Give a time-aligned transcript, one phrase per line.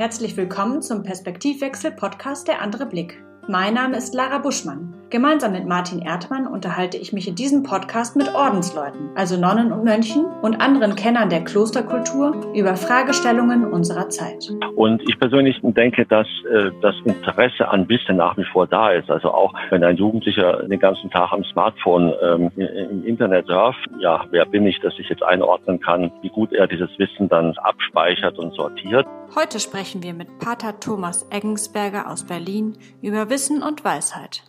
[0.00, 3.22] Herzlich willkommen zum Perspektivwechsel-Podcast Der andere Blick.
[3.48, 4.94] Mein Name ist Lara Buschmann.
[5.10, 9.82] Gemeinsam mit Martin Erdmann unterhalte ich mich in diesem Podcast mit Ordensleuten, also Nonnen und
[9.82, 14.52] Mönchen und anderen Kennern der Klosterkultur über Fragestellungen unserer Zeit.
[14.76, 19.10] Und ich persönlich denke, dass äh, das Interesse an Wissen nach wie vor da ist.
[19.10, 24.24] Also auch wenn ein Jugendlicher den ganzen Tag am Smartphone ähm, im Internet surft, ja,
[24.30, 28.38] wer bin ich, dass ich jetzt einordnen kann, wie gut er dieses Wissen dann abspeichert
[28.38, 29.06] und sortiert.
[29.34, 34.44] Heute sprechen wir mit Pater Thomas Eggensberger aus Berlin über Wissen und Weisheit.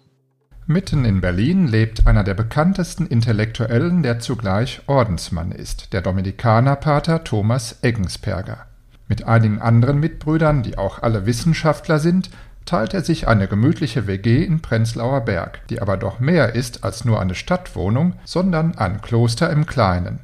[0.71, 7.79] Mitten in Berlin lebt einer der bekanntesten Intellektuellen, der zugleich Ordensmann ist, der Dominikanerpater Thomas
[7.81, 8.65] Eggensperger.
[9.09, 12.29] Mit einigen anderen Mitbrüdern, die auch alle Wissenschaftler sind,
[12.63, 17.03] teilt er sich eine gemütliche WG in Prenzlauer Berg, die aber doch mehr ist als
[17.03, 20.19] nur eine Stadtwohnung, sondern ein Kloster im Kleinen.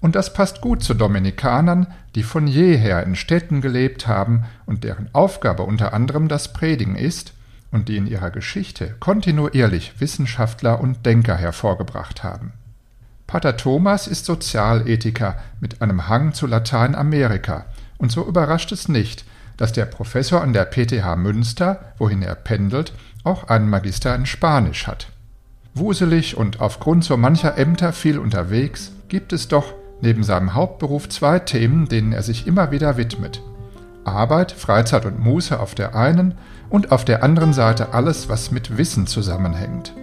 [0.00, 5.08] Und das passt gut zu Dominikanern, die von jeher in Städten gelebt haben und deren
[5.14, 7.32] Aufgabe unter anderem das Predigen ist,
[7.70, 12.52] und die in ihrer Geschichte kontinuierlich Wissenschaftler und Denker hervorgebracht haben.
[13.26, 17.66] Pater Thomas ist Sozialethiker mit einem Hang zu Lateinamerika,
[17.98, 19.24] und so überrascht es nicht,
[19.56, 22.92] dass der Professor an der PTH Münster, wohin er pendelt,
[23.24, 25.08] auch einen Magister in Spanisch hat.
[25.74, 31.38] Wuselig und aufgrund so mancher Ämter viel unterwegs, gibt es doch neben seinem Hauptberuf zwei
[31.38, 33.42] Themen, denen er sich immer wieder widmet.
[34.04, 36.34] Arbeit, Freizeit und Muße auf der einen
[36.68, 39.94] und auf der anderen Seite alles, was mit Wissen zusammenhängt.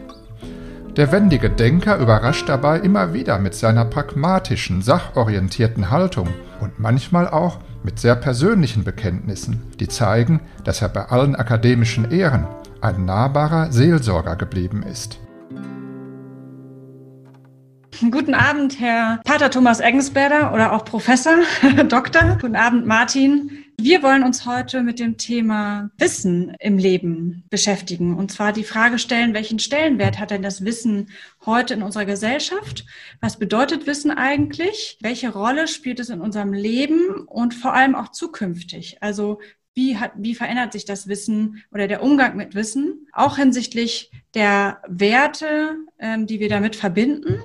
[0.96, 6.28] Der wendige Denker überrascht dabei immer wieder mit seiner pragmatischen, sachorientierten Haltung
[6.62, 12.46] und manchmal auch mit sehr persönlichen Bekenntnissen, die zeigen, dass er bei allen akademischen Ehren
[12.82, 15.20] ein nahbarer Seelsorger geblieben ist.
[18.12, 21.36] Guten Abend, Herr Pater Thomas Eggensberger oder auch Professor,
[21.88, 22.38] Doktor.
[22.42, 23.63] Guten Abend, Martin.
[23.78, 28.16] Wir wollen uns heute mit dem Thema Wissen im Leben beschäftigen.
[28.16, 31.10] Und zwar die Frage stellen, welchen Stellenwert hat denn das Wissen
[31.46, 32.86] heute in unserer Gesellschaft?
[33.20, 34.98] Was bedeutet Wissen eigentlich?
[35.02, 38.98] Welche Rolle spielt es in unserem Leben und vor allem auch zukünftig?
[39.02, 39.40] Also
[39.74, 44.82] wie, hat, wie verändert sich das Wissen oder der Umgang mit Wissen, auch hinsichtlich der
[44.88, 47.44] Werte, ähm, die wir damit verbinden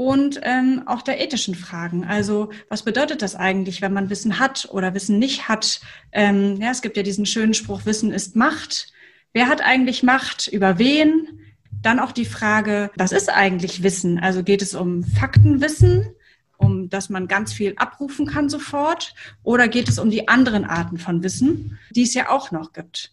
[0.00, 2.06] und ähm, auch der ethischen Fragen.
[2.06, 5.82] Also was bedeutet das eigentlich, wenn man Wissen hat oder Wissen nicht hat?
[6.10, 8.94] Ähm, ja, es gibt ja diesen schönen Spruch, Wissen ist Macht.
[9.34, 10.48] Wer hat eigentlich Macht?
[10.48, 11.28] Über wen?
[11.82, 14.18] Dann auch die Frage, was ist eigentlich Wissen?
[14.18, 16.06] Also geht es um Faktenwissen,
[16.56, 19.14] um dass man ganz viel abrufen kann sofort?
[19.42, 23.12] Oder geht es um die anderen Arten von Wissen, die es ja auch noch gibt?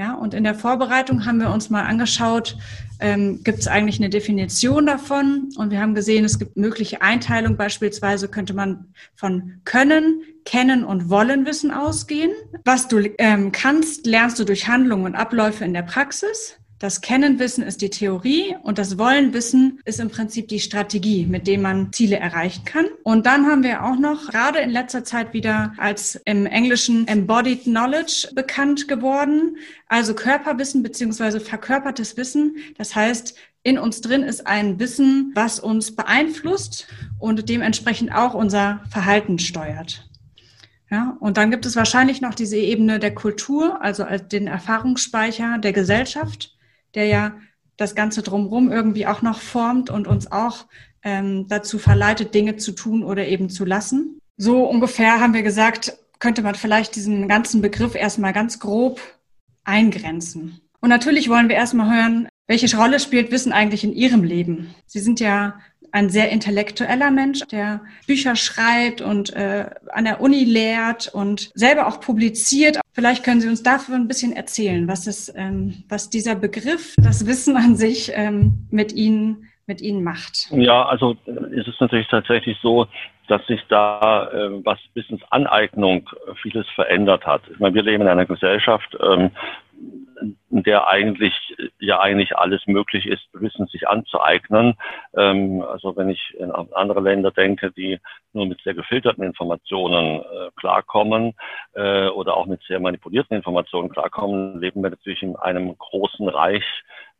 [0.00, 2.56] Ja, und in der Vorbereitung haben wir uns mal angeschaut,
[3.00, 5.50] ähm, gibt es eigentlich eine Definition davon?
[5.58, 7.58] Und wir haben gesehen, es gibt mögliche Einteilungen.
[7.58, 12.30] Beispielsweise könnte man von Können, Kennen und Wollen Wissen ausgehen.
[12.64, 16.56] Was du ähm, kannst, lernst du durch Handlungen und Abläufe in der Praxis.
[16.80, 21.60] Das Kennenwissen ist die Theorie und das Wollenwissen ist im Prinzip die Strategie, mit dem
[21.60, 22.86] man Ziele erreichen kann.
[23.02, 27.64] Und dann haben wir auch noch gerade in letzter Zeit wieder als im Englischen Embodied
[27.64, 29.58] Knowledge bekannt geworden,
[29.88, 32.56] also Körperwissen beziehungsweise verkörpertes Wissen.
[32.78, 36.86] Das heißt, in uns drin ist ein Wissen, was uns beeinflusst
[37.18, 40.08] und dementsprechend auch unser Verhalten steuert.
[40.90, 45.74] Ja, und dann gibt es wahrscheinlich noch diese Ebene der Kultur, also den Erfahrungsspeicher der
[45.74, 46.56] Gesellschaft
[46.94, 47.32] der ja
[47.76, 50.66] das Ganze drumherum irgendwie auch noch formt und uns auch
[51.02, 54.20] ähm, dazu verleitet, Dinge zu tun oder eben zu lassen.
[54.36, 59.00] So ungefähr haben wir gesagt, könnte man vielleicht diesen ganzen Begriff erstmal ganz grob
[59.64, 60.60] eingrenzen.
[60.80, 64.74] Und natürlich wollen wir erstmal hören, welche Rolle spielt Wissen eigentlich in Ihrem Leben?
[64.86, 65.60] Sie sind ja
[65.92, 71.86] ein sehr intellektueller Mensch, der Bücher schreibt und äh, an der Uni lehrt und selber
[71.86, 72.80] auch publiziert.
[72.92, 77.26] Vielleicht können Sie uns dafür ein bisschen erzählen, was, es, ähm, was dieser Begriff, das
[77.26, 80.48] Wissen an sich ähm, mit Ihnen mit Ihnen macht.
[80.50, 82.88] Ja, also es ist natürlich tatsächlich so,
[83.28, 86.10] dass sich da, äh, was Wissensaneignung
[86.42, 87.42] vieles verändert hat.
[87.52, 89.30] Ich meine, wir leben in einer Gesellschaft, ähm,
[90.20, 91.34] in der eigentlich
[91.78, 94.74] ja eigentlich alles möglich ist, Wissen sich anzueignen.
[95.16, 97.98] Ähm, also wenn ich in andere Länder denke, die
[98.32, 101.34] nur mit sehr gefilterten Informationen äh, klarkommen
[101.74, 106.64] äh, oder auch mit sehr manipulierten Informationen klarkommen, leben wir natürlich in einem großen Reich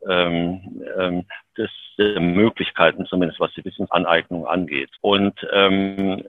[0.07, 1.25] ähm, ähm,
[1.57, 4.89] des der Möglichkeiten, zumindest was die Wissensaneignung angeht.
[5.01, 6.23] Und ähm,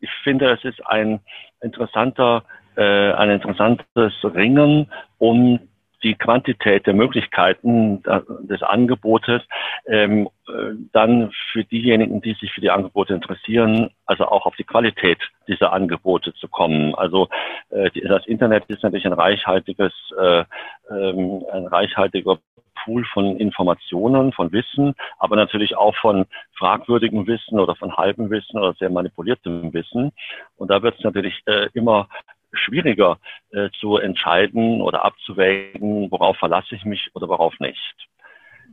[0.00, 1.20] ich finde, es ist ein
[1.60, 2.44] interessanter,
[2.76, 5.60] äh, ein interessantes Ringen um
[6.02, 9.42] die Quantität der Möglichkeiten des Angebotes
[9.86, 14.64] ähm, äh, dann für diejenigen, die sich für die Angebote interessieren, also auch auf die
[14.64, 15.18] Qualität
[15.48, 16.94] diese Angebote zu kommen.
[16.94, 17.28] Also
[17.70, 20.44] äh, das Internet ist natürlich ein reichhaltiges, äh,
[20.90, 22.38] ähm, ein reichhaltiger
[22.84, 26.26] Pool von Informationen, von Wissen, aber natürlich auch von
[26.58, 30.12] fragwürdigem Wissen oder von halbem Wissen oder sehr manipuliertem Wissen.
[30.56, 32.08] Und da wird es natürlich äh, immer
[32.52, 33.18] schwieriger
[33.50, 38.08] äh, zu entscheiden oder abzuwägen, worauf verlasse ich mich oder worauf nicht.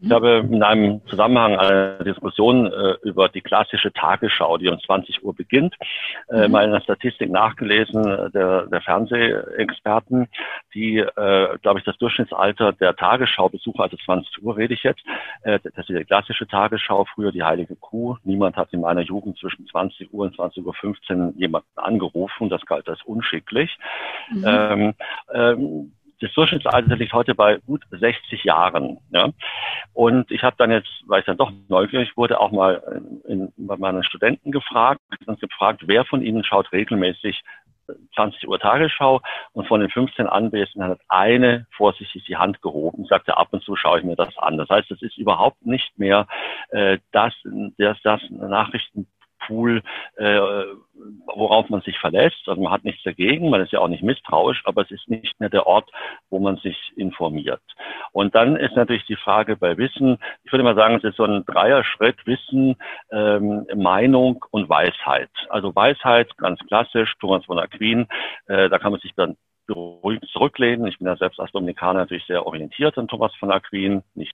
[0.01, 5.23] Ich habe in einem Zusammenhang eine Diskussion äh, über die klassische Tagesschau, die um 20
[5.23, 5.75] Uhr beginnt,
[6.29, 6.51] äh, mhm.
[6.51, 10.27] mal in der Statistik nachgelesen äh, der, der Fernsehexperten,
[10.73, 15.01] die, äh, glaube ich, das Durchschnittsalter der Tagesschau-Besucher, also 20 Uhr rede ich jetzt,
[15.43, 18.15] äh, das ist die klassische Tagesschau, früher die heilige Kuh.
[18.23, 22.65] Niemand hat in meiner Jugend zwischen 20 Uhr und 20 Uhr 15 jemanden angerufen, das
[22.65, 23.77] galt als unschicklich.
[24.31, 24.43] Mhm.
[24.45, 24.93] Ähm,
[25.33, 28.99] ähm, das Durchschnittsalter liegt heute bei gut 60 Jahren.
[29.11, 29.29] Ja?
[29.93, 33.77] Und ich habe dann jetzt, weil ich dann doch neugierig wurde, auch mal in, bei
[33.77, 37.41] meinen Studenten gefragt und gefragt, wer von ihnen schaut regelmäßig
[38.15, 39.21] 20 Uhr Tagesschau
[39.53, 43.75] und von den 15 Anwesenden hat eine vorsichtig die Hand gehoben, sagte, ab und zu
[43.75, 44.57] schaue ich mir das an.
[44.57, 46.27] Das heißt, es ist überhaupt nicht mehr
[46.69, 47.33] äh, das,
[47.77, 49.07] das, das Nachrichten
[49.45, 49.81] Pool,
[50.17, 50.39] äh,
[51.35, 52.47] worauf man sich verlässt.
[52.47, 55.39] Also man hat nichts dagegen, man ist ja auch nicht misstrauisch, aber es ist nicht
[55.39, 55.89] mehr der Ort,
[56.29, 57.61] wo man sich informiert.
[58.11, 61.23] Und dann ist natürlich die Frage bei Wissen, ich würde mal sagen, es ist so
[61.23, 62.75] ein Dreier-Schritt Wissen,
[63.11, 65.29] ähm, Meinung und Weisheit.
[65.49, 68.07] Also Weisheit, ganz klassisch, Thomas von Aquin,
[68.47, 69.37] äh, da kann man sich dann
[69.67, 70.87] beruhigt zurücklehnen.
[70.87, 74.33] Ich bin ja selbst als Dominikaner natürlich sehr orientiert an Thomas von Aquin, nicht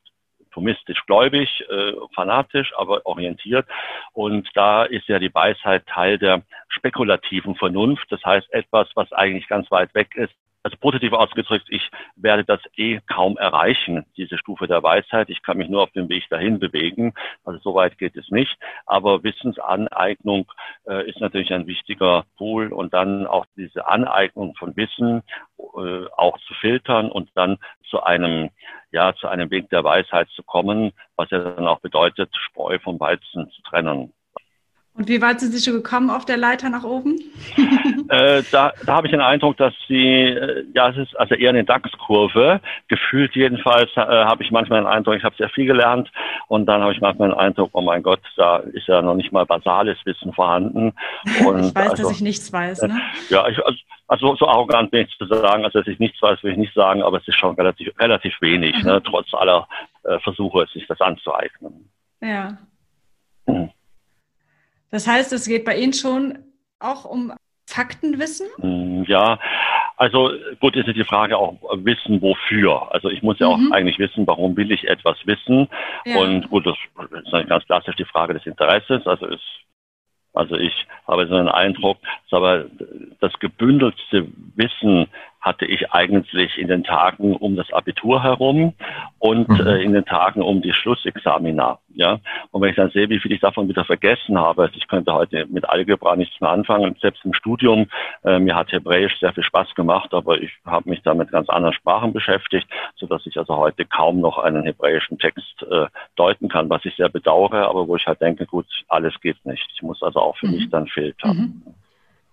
[0.56, 3.68] thomistisch gläubig, äh, fanatisch, aber orientiert.
[4.14, 8.10] Und da ist ja die Weisheit Teil der spekulativen Vernunft.
[8.10, 10.34] Das heißt, etwas, was eigentlich ganz weit weg ist,
[10.66, 15.30] also positiv ausgedrückt, ich werde das eh kaum erreichen, diese Stufe der Weisheit.
[15.30, 17.14] Ich kann mich nur auf dem Weg dahin bewegen.
[17.44, 18.58] Also so weit geht es nicht.
[18.88, 20.52] Aber Wissensaneignung
[20.88, 25.22] äh, ist natürlich ein wichtiger Pool und dann auch diese Aneignung von Wissen
[25.60, 28.50] äh, auch zu filtern und dann zu einem,
[28.92, 33.00] ja, zu einem Weg der Weisheit zu kommen, was ja dann auch bedeutet, Spreu vom
[33.00, 34.15] Weizen zu trennen.
[34.98, 37.20] Und wie weit sind Sie schon gekommen auf der Leiter nach oben?
[38.10, 41.50] äh, da da habe ich den Eindruck, dass Sie, äh, ja, es ist also eher
[41.50, 42.62] eine DAX-Kurve.
[42.88, 46.10] Gefühlt jedenfalls äh, habe ich manchmal den Eindruck, ich habe sehr viel gelernt
[46.48, 49.34] und dann habe ich manchmal den Eindruck, oh mein Gott, da ist ja noch nicht
[49.34, 50.94] mal basales Wissen vorhanden.
[51.46, 52.84] Und ich weiß, also, dass ich nichts weiß.
[52.84, 53.02] Ne?
[53.30, 53.78] Ja, ich, also,
[54.08, 56.74] also so arrogant bin ich zu sagen, also dass ich nichts weiß, will ich nicht
[56.74, 58.90] sagen, aber es ist schon relativ, relativ wenig, mhm.
[58.90, 59.68] ne, trotz aller
[60.04, 61.90] äh, Versuche, sich das anzueignen.
[62.22, 62.58] Ja.
[63.46, 63.72] Mhm.
[64.92, 66.40] Das heißt, es geht bei Ihnen schon
[66.80, 67.34] auch um
[67.68, 68.48] Faktenwissen?
[68.58, 69.40] Mm, ja,
[69.98, 72.94] also gut ist die Frage auch wissen wofür.
[72.94, 73.72] Also ich muss ja auch mhm.
[73.72, 75.68] eigentlich wissen, warum will ich etwas wissen.
[76.06, 76.18] Ja.
[76.18, 76.78] Und gut, das
[77.24, 79.06] ist ganz klassisch die Frage des Interesses.
[79.08, 79.44] Also ist
[80.36, 80.74] also ich
[81.08, 81.98] habe so einen Eindruck,
[82.30, 82.66] dass aber
[83.22, 85.08] das gebündelste Wissen
[85.46, 88.74] hatte ich eigentlich in den Tagen um das Abitur herum
[89.20, 89.68] und mhm.
[89.68, 91.78] äh, in den Tagen um die Schlussexamina.
[91.94, 92.20] Ja,
[92.52, 95.14] und wenn ich dann sehe, wie viel ich davon wieder vergessen habe, also ich könnte
[95.14, 97.88] heute mit Algebra nichts mehr anfangen, selbst im Studium,
[98.24, 101.48] äh, mir hat Hebräisch sehr viel Spaß gemacht, aber ich habe mich da mit ganz
[101.48, 106.50] anderen Sprachen beschäftigt, so dass ich also heute kaum noch einen hebräischen Text äh, deuten
[106.50, 109.68] kann, was ich sehr bedauere, aber wo ich halt denke, gut, alles geht nicht.
[109.76, 110.54] Ich muss also auch für mhm.
[110.54, 111.38] mich dann filtern.
[111.38, 111.76] Mhm.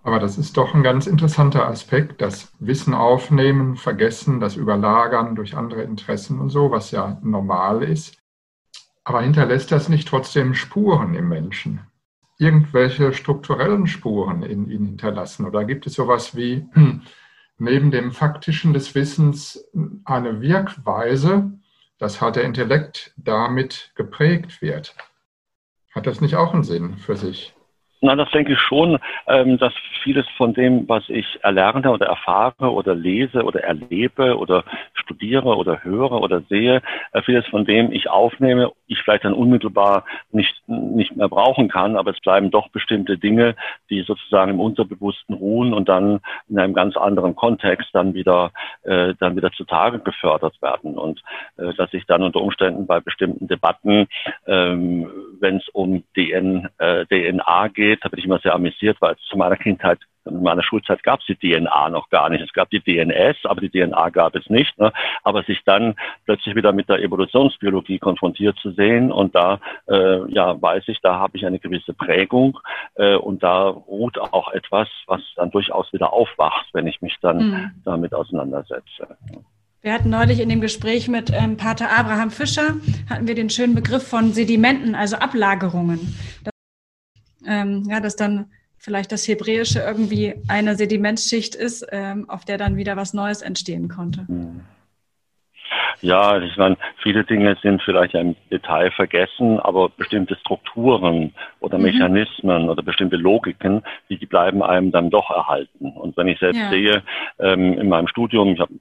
[0.04, 5.56] Aber das ist doch ein ganz interessanter Aspekt, das Wissen aufnehmen, vergessen, das Überlagern durch
[5.56, 8.16] andere Interessen und so, was ja normal ist.
[9.04, 11.80] Aber hinterlässt das nicht trotzdem Spuren im Menschen?
[12.38, 15.46] Irgendwelche strukturellen Spuren in ihn hinterlassen?
[15.46, 16.66] Oder gibt es sowas wie
[17.58, 19.64] neben dem Faktischen des Wissens
[20.04, 21.52] eine Wirkweise,
[21.98, 24.96] dass halt der Intellekt damit geprägt wird?
[25.92, 27.54] Hat das nicht auch einen Sinn für sich?
[28.04, 32.72] Na, das denke ich schon, ähm, dass vieles von dem, was ich erlerne oder erfahre
[32.72, 36.82] oder lese oder erlebe oder studiere oder höre oder sehe,
[37.12, 41.96] äh, vieles von dem ich aufnehme, ich vielleicht dann unmittelbar nicht, nicht mehr brauchen kann,
[41.96, 43.54] aber es bleiben doch bestimmte Dinge,
[43.88, 48.50] die sozusagen im Unterbewussten ruhen und dann in einem ganz anderen Kontext dann wieder,
[48.82, 50.98] äh, dann wieder zutage gefördert werden.
[50.98, 51.22] Und
[51.56, 54.08] äh, dass ich dann unter Umständen bei bestimmten Debatten,
[54.46, 58.96] ähm, wenn es um DN, äh, DNA geht, geht, da bin ich immer sehr amüsiert,
[59.00, 62.42] weil zu meiner Kindheit, in meiner Schulzeit gab es die DNA noch gar nicht.
[62.42, 64.78] Es gab die DNS, aber die DNA gab es nicht.
[64.78, 64.92] Ne?
[65.24, 70.60] Aber sich dann plötzlich wieder mit der Evolutionsbiologie konfrontiert zu sehen und da äh, ja
[70.60, 72.58] weiß ich, da habe ich eine gewisse Prägung
[72.94, 77.36] äh, und da ruht auch etwas, was dann durchaus wieder aufwacht, wenn ich mich dann
[77.38, 77.70] mhm.
[77.84, 79.16] damit auseinandersetze.
[79.80, 82.76] Wir hatten neulich in dem Gespräch mit ähm, Pater Abraham Fischer,
[83.10, 86.14] hatten wir den schönen Begriff von Sedimenten, also Ablagerungen
[87.46, 88.46] ähm, ja, dass dann
[88.78, 93.88] vielleicht das Hebräische irgendwie eine Sedimentschicht ist, ähm, auf der dann wieder was Neues entstehen
[93.88, 94.24] konnte.
[94.28, 94.62] Mhm.
[96.00, 101.84] Ja, ich meine, viele Dinge sind vielleicht im Detail vergessen, aber bestimmte Strukturen oder mhm.
[101.84, 105.92] Mechanismen oder bestimmte Logiken, die, die bleiben einem dann doch erhalten.
[105.92, 106.70] Und wenn ich selbst ja.
[106.70, 107.02] sehe,
[107.38, 108.72] ähm, in meinem Studium, ich habe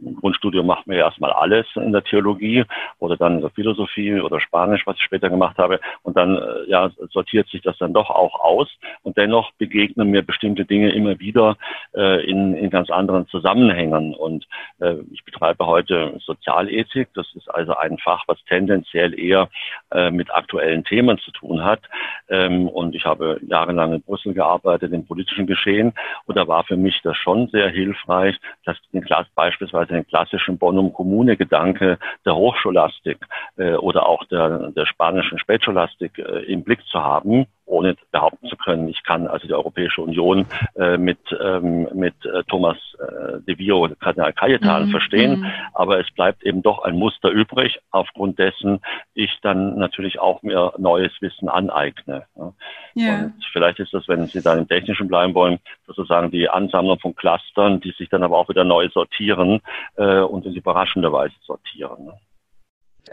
[0.00, 2.64] im Grundstudium macht man ja erstmal alles in der Theologie
[2.98, 5.80] oder dann in der Philosophie oder Spanisch, was ich später gemacht habe.
[6.02, 8.68] Und dann äh, ja, sortiert sich das dann doch auch aus.
[9.02, 11.56] Und dennoch begegnen mir bestimmte Dinge immer wieder
[11.94, 14.14] äh, in, in ganz anderen Zusammenhängen.
[14.14, 14.46] Und
[14.80, 17.08] äh, ich betreibe heute Sozialethik.
[17.14, 19.48] Das ist also ein Fach, was tendenziell eher
[19.90, 21.80] äh, mit aktuellen Themen zu tun hat.
[22.28, 25.92] Ähm, und ich habe jahrelang in Brüssel gearbeitet, im politischen Geschehen.
[26.26, 30.92] Und da war für mich das schon sehr hilfreich, dass Klasse beispielsweise den klassischen Bonum
[30.92, 33.18] Kommune Gedanke der Hochscholastik
[33.56, 38.56] äh, oder auch der, der spanischen Spätscholastik äh, im Blick zu haben ohne behaupten zu
[38.56, 43.58] können, ich kann also die Europäische Union äh, mit, ähm, mit äh, Thomas äh, de
[43.58, 44.90] Vio, Kardinal Cayetan mhm.
[44.90, 45.46] verstehen, mhm.
[45.72, 48.80] aber es bleibt eben doch ein Muster übrig, aufgrund dessen
[49.14, 52.26] ich dann natürlich auch mir neues Wissen aneigne.
[52.94, 53.24] Ja.
[53.24, 57.14] Und vielleicht ist das, wenn Sie dann im Technischen bleiben wollen, sozusagen die Ansammlung von
[57.14, 59.60] Clustern, die sich dann aber auch wieder neu sortieren
[59.96, 62.12] äh, und in überraschender Weise sortieren.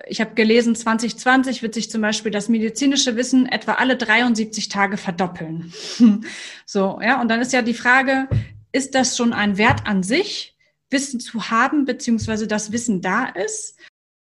[0.07, 4.97] Ich habe gelesen, 2020 wird sich zum Beispiel das medizinische Wissen etwa alle 73 Tage
[4.97, 5.73] verdoppeln.
[6.65, 8.27] so, ja, und dann ist ja die Frage,
[8.71, 10.57] ist das schon ein Wert an sich,
[10.89, 13.77] Wissen zu haben, beziehungsweise das Wissen da ist?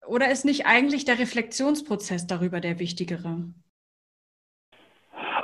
[0.06, 3.44] Oder ist nicht eigentlich der Reflexionsprozess darüber der wichtigere?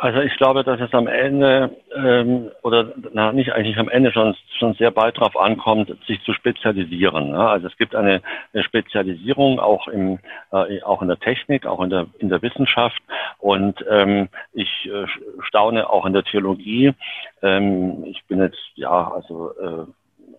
[0.03, 4.35] Also ich glaube, dass es am Ende ähm, oder na, nicht eigentlich am Ende schon
[4.59, 7.31] schon sehr bald darauf ankommt, sich zu spezialisieren.
[7.31, 7.39] Ne?
[7.39, 8.21] Also es gibt eine,
[8.53, 10.19] eine Spezialisierung auch im
[10.51, 13.01] äh, auch in der Technik, auch in der in der Wissenschaft
[13.39, 15.07] und ähm, ich äh,
[15.47, 16.95] staune auch in der Theologie.
[17.41, 19.87] Ähm, ich bin jetzt ja also äh,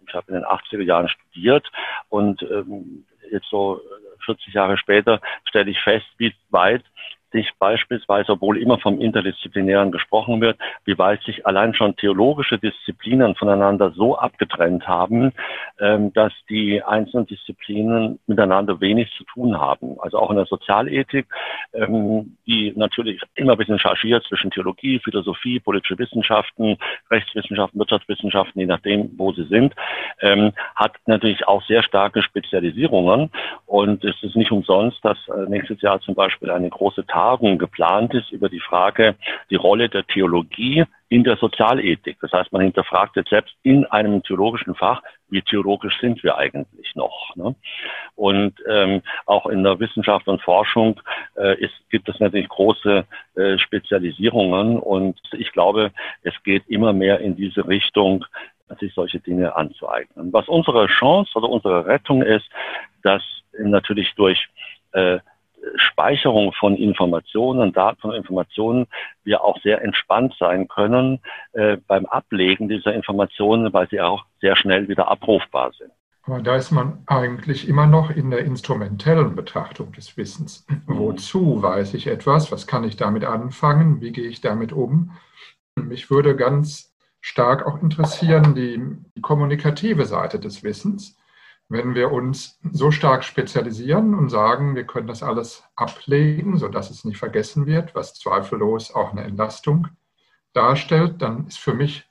[0.05, 1.71] ich habe in den 80er Jahren studiert
[2.09, 3.79] und ähm, jetzt so
[4.25, 6.83] 40 Jahre später stelle ich fest, wie weit
[7.33, 13.35] sich beispielsweise, obwohl immer vom Interdisziplinären gesprochen wird, wie weit sich allein schon theologische Disziplinen
[13.35, 15.33] voneinander so abgetrennt haben,
[15.81, 19.99] ähm, dass die einzelnen Disziplinen miteinander wenig zu tun haben.
[19.99, 21.25] Also auch in der Sozialethik,
[21.73, 26.77] ähm, die natürlich immer ein bisschen chargiert zwischen Theologie, Philosophie, politische Wissenschaften,
[27.09, 29.73] Rechtswissenschaften, Wirtschaftswissenschaften, je nachdem, wo sie sind,
[30.21, 33.31] ähm, hat natürlich auch sehr starke Spezialisierungen.
[33.65, 37.57] Und es ist nicht umsonst, dass äh, nächstes Jahr zum Beispiel eine große Tat Tagung
[37.57, 39.15] geplant ist über die Frage,
[39.49, 42.17] die Rolle der Theologie in der Sozialethik.
[42.19, 46.93] Das heißt, man hinterfragt jetzt selbst in einem theologischen Fach, wie theologisch sind wir eigentlich
[46.95, 47.33] noch.
[47.37, 47.55] Ne?
[48.15, 50.99] Und ähm, auch in der Wissenschaft und Forschung
[51.37, 55.91] äh, ist, gibt es natürlich große äh, Spezialisierungen und ich glaube,
[56.23, 58.25] es geht immer mehr in diese Richtung,
[58.81, 60.33] sich solche Dinge anzueignen.
[60.33, 62.49] Was unsere Chance oder unsere Rettung ist,
[63.01, 63.23] dass
[63.57, 64.49] natürlich durch
[64.93, 65.19] äh,
[65.75, 68.87] Speicherung von Informationen, Daten von Informationen,
[69.23, 71.19] wir auch sehr entspannt sein können
[71.53, 75.91] äh, beim Ablegen dieser Informationen, weil sie auch sehr schnell wieder abrufbar sind.
[76.25, 80.65] Aber da ist man eigentlich immer noch in der instrumentellen Betrachtung des Wissens.
[80.69, 80.97] Mhm.
[80.97, 82.51] Wozu weiß ich etwas?
[82.51, 83.99] Was kann ich damit anfangen?
[83.99, 85.11] Wie gehe ich damit um?
[85.75, 91.17] Mich würde ganz stark auch interessieren die kommunikative Seite des Wissens
[91.69, 97.05] wenn wir uns so stark spezialisieren und sagen, wir können das alles ablegen, sodass es
[97.05, 99.87] nicht vergessen wird, was zweifellos auch eine Entlastung
[100.53, 102.07] darstellt, dann ist für mich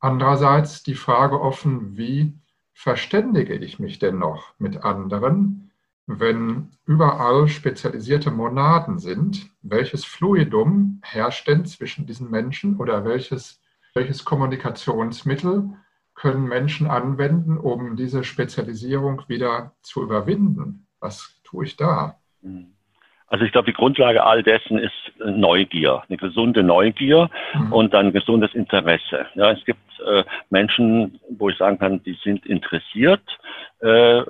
[0.00, 2.38] andererseits die Frage offen, wie
[2.74, 5.72] verständige ich mich denn noch mit anderen,
[6.06, 9.50] wenn überall spezialisierte Monaden sind?
[9.62, 13.60] Welches Fluidum herrscht denn zwischen diesen Menschen oder welches,
[13.94, 15.70] welches Kommunikationsmittel
[16.16, 20.86] können Menschen anwenden, um diese Spezialisierung wieder zu überwinden?
[20.98, 22.18] Was tue ich da?
[23.28, 27.72] Also ich glaube, die Grundlage all dessen ist Neugier, eine gesunde Neugier mhm.
[27.72, 29.26] und ein gesundes Interesse.
[29.34, 33.22] Ja, es gibt äh, Menschen, wo ich sagen kann, die sind interessiert
[33.80, 34.22] äh,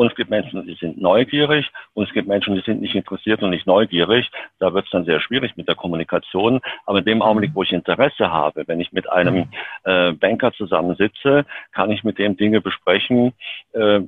[0.00, 3.42] und es gibt Menschen, die sind neugierig und es gibt Menschen, die sind nicht interessiert
[3.42, 4.30] und nicht neugierig.
[4.58, 6.62] Da wird es dann sehr schwierig mit der Kommunikation.
[6.86, 9.50] Aber in dem Augenblick, wo ich Interesse habe, wenn ich mit einem
[9.84, 13.34] äh, Banker zusammensitze, kann ich mit dem Dinge besprechen,
[13.74, 14.00] äh,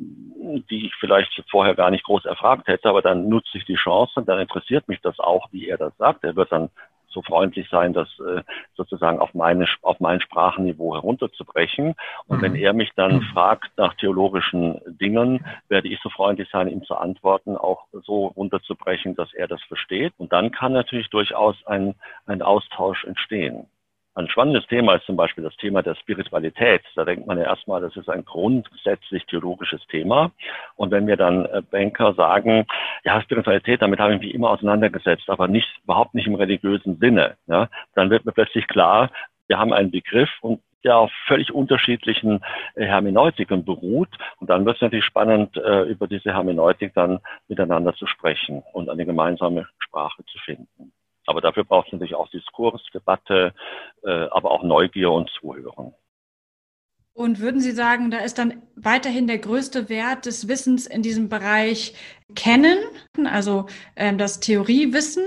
[0.70, 2.88] die ich vielleicht vorher gar nicht groß erfragt hätte.
[2.88, 5.94] Aber dann nutze ich die Chance und dann interessiert mich das auch, wie er das
[5.99, 6.25] sagt.
[6.25, 6.70] Er wird dann
[7.12, 8.42] so freundlich sein, das äh,
[8.75, 11.95] sozusagen auf, meine, auf mein Sprachenniveau herunterzubrechen.
[12.26, 12.42] Und mhm.
[12.42, 13.23] wenn er mich dann mhm.
[13.33, 19.14] fragt nach theologischen Dingen, werde ich so freundlich sein, ihm zu antworten, auch so runterzubrechen,
[19.14, 20.12] dass er das versteht.
[20.19, 21.95] Und dann kann natürlich durchaus ein,
[22.26, 23.66] ein Austausch entstehen.
[24.14, 26.83] Ein spannendes Thema ist zum Beispiel das Thema der Spiritualität.
[26.97, 30.33] Da denkt man ja erstmal, das ist ein grundsätzlich theologisches Thema.
[30.76, 32.66] Und wenn wir dann äh, Banker sagen,
[33.04, 37.37] ja, Spiritualität, damit habe ich mich immer auseinandergesetzt, aber nicht, überhaupt nicht im religiösen Sinne,
[37.47, 39.11] ja, dann wird mir plötzlich klar,
[39.49, 44.11] wir haben einen Begriff und der auf völlig unterschiedlichen äh, Hermeneutiken beruht.
[44.40, 48.90] Und dann wird es natürlich spannend, äh, über diese Hermeneutik dann miteinander zu sprechen und
[48.90, 50.92] eine gemeinsame Sprache zu finden.
[51.26, 53.55] Aber dafür braucht es natürlich auch Diskurs, Debatte,
[54.02, 55.95] äh, aber auch Neugier und Zuhören.
[57.14, 61.29] Und würden Sie sagen, da ist dann weiterhin der größte Wert des Wissens in diesem
[61.29, 61.95] Bereich
[62.35, 62.79] Kennen,
[63.26, 65.25] also ähm, das Theoriewissen,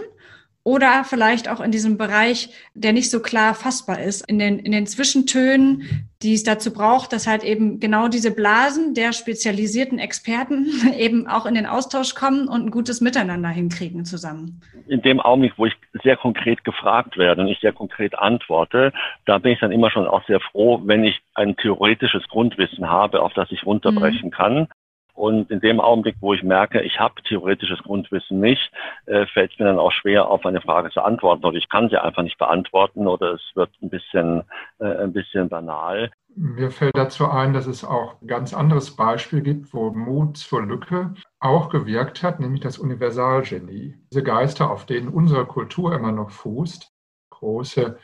[0.66, 4.72] oder vielleicht auch in diesem Bereich, der nicht so klar fassbar ist, in den, in
[4.72, 10.66] den Zwischentönen, die es dazu braucht, dass halt eben genau diese Blasen der spezialisierten Experten
[10.98, 14.60] eben auch in den Austausch kommen und ein gutes Miteinander hinkriegen zusammen.
[14.88, 18.92] In dem Augenblick, wo ich sehr konkret gefragt werde und ich sehr konkret antworte,
[19.28, 23.22] da bin ich dann immer schon auch sehr froh, wenn ich ein theoretisches Grundwissen habe,
[23.22, 24.32] auf das ich runterbrechen mhm.
[24.32, 24.68] kann.
[25.16, 28.72] Und in dem Augenblick, wo ich merke, ich habe theoretisches Grundwissen nicht,
[29.06, 31.46] äh, fällt es mir dann auch schwer, auf eine Frage zu antworten.
[31.46, 34.44] Oder ich kann sie einfach nicht beantworten oder es wird ein bisschen,
[34.80, 36.12] äh, ein bisschen banal.
[36.36, 40.66] Mir fällt dazu ein, dass es auch ein ganz anderes Beispiel gibt, wo Mut zur
[40.66, 43.96] Lücke auch gewirkt hat, nämlich das Universalgenie.
[44.12, 46.92] Diese Geister, auf denen unsere Kultur immer noch fußt,
[47.30, 47.98] große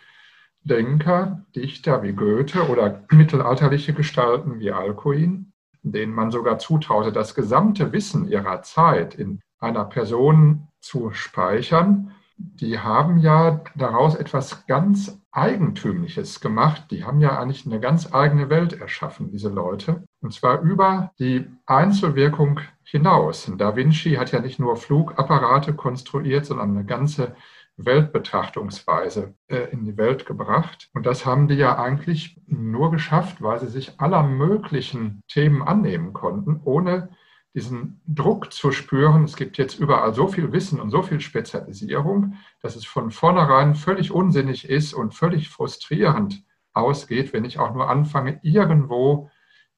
[0.64, 5.51] Denker, Dichter wie Goethe oder mittelalterliche Gestalten wie Alcuin,
[5.84, 12.80] denen man sogar zutraute, das gesamte Wissen ihrer Zeit in einer Person zu speichern, die
[12.80, 16.86] haben ja daraus etwas ganz Eigentümliches gemacht.
[16.92, 20.04] Die haben ja eigentlich eine ganz eigene Welt erschaffen, diese Leute.
[20.22, 23.50] Und zwar über die Einzelwirkung hinaus.
[23.58, 27.36] Da Vinci hat ja nicht nur Flugapparate konstruiert, sondern eine ganze
[27.78, 30.90] Weltbetrachtungsweise äh, in die Welt gebracht.
[30.94, 36.14] Und das haben die ja eigentlich nur geschafft, weil sie sich aller möglichen Themen annehmen
[36.14, 37.10] konnten, ohne
[37.54, 39.24] diesen Druck zu spüren.
[39.24, 43.76] Es gibt jetzt überall so viel Wissen und so viel Spezialisierung, dass es von vornherein
[43.76, 46.44] völlig unsinnig ist und völlig frustrierend
[46.74, 49.30] ausgeht, wenn ich auch nur anfange, irgendwo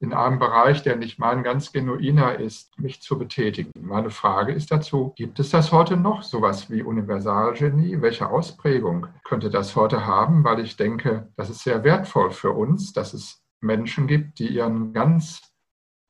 [0.04, 3.70] in einem Bereich, der nicht mein ganz genuiner ist, mich zu betätigen.
[3.80, 8.02] Meine Frage ist dazu, gibt es das heute noch, sowas wie Universalgenie?
[8.02, 10.44] Welche Ausprägung könnte das heute haben?
[10.44, 14.92] Weil ich denke, das ist sehr wertvoll für uns, dass es Menschen gibt, die ihren
[14.92, 15.40] ganz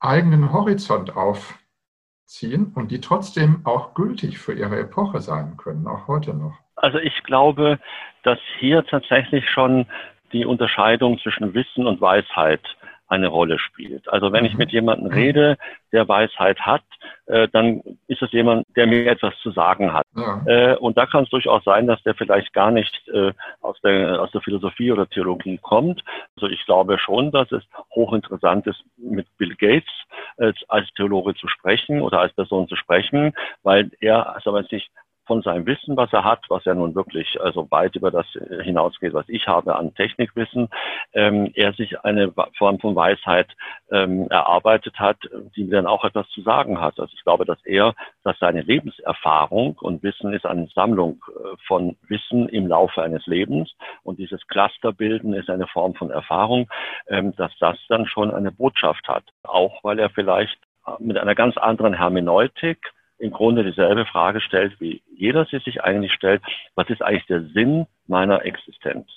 [0.01, 6.33] eigenen Horizont aufziehen und die trotzdem auch gültig für ihre Epoche sein können, auch heute
[6.33, 6.57] noch.
[6.75, 7.79] Also ich glaube,
[8.23, 9.87] dass hier tatsächlich schon
[10.33, 12.61] die Unterscheidung zwischen Wissen und Weisheit
[13.07, 14.07] eine Rolle spielt.
[14.09, 14.59] Also wenn ich mhm.
[14.59, 15.57] mit jemandem rede,
[15.91, 16.83] der Weisheit hat,
[17.27, 20.05] äh, dann ist es jemand, der mir etwas zu sagen hat.
[20.15, 20.41] Ja.
[20.45, 24.21] Äh, und da kann es durchaus sein, dass der vielleicht gar nicht äh, aus, der,
[24.21, 26.03] aus der Philosophie oder Theologie kommt.
[26.35, 27.63] Also ich glaube schon, dass es
[27.93, 29.91] hochinteressant ist, mit Bill Gates
[30.37, 34.89] äh, als Theologe zu sprechen oder als Person zu sprechen, weil er, also sich
[35.25, 38.25] von seinem Wissen, was er hat, was ja nun wirklich also weit über das
[38.61, 40.69] hinausgeht, was ich habe an Technikwissen,
[41.13, 43.47] ähm, er sich eine Form von Weisheit
[43.91, 45.17] ähm, erarbeitet hat,
[45.55, 46.99] die dann auch etwas zu sagen hat.
[46.99, 51.97] Also ich glaube, dass er, dass seine Lebenserfahrung und Wissen ist eine Sammlung äh, von
[52.07, 53.71] Wissen im Laufe eines Lebens
[54.03, 56.69] und dieses Clusterbilden ist eine Form von Erfahrung,
[57.07, 59.23] ähm, dass das dann schon eine Botschaft hat.
[59.43, 60.57] Auch weil er vielleicht
[60.99, 66.13] mit einer ganz anderen Hermeneutik im Grunde dieselbe Frage stellt, wie jeder sie sich eigentlich
[66.13, 66.41] stellt.
[66.75, 69.07] Was ist eigentlich der Sinn meiner Existenz?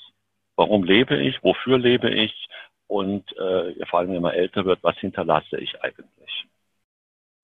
[0.56, 1.42] Warum lebe ich?
[1.42, 2.48] Wofür lebe ich?
[2.86, 6.46] Und äh, vor allem, wenn man älter wird, was hinterlasse ich eigentlich?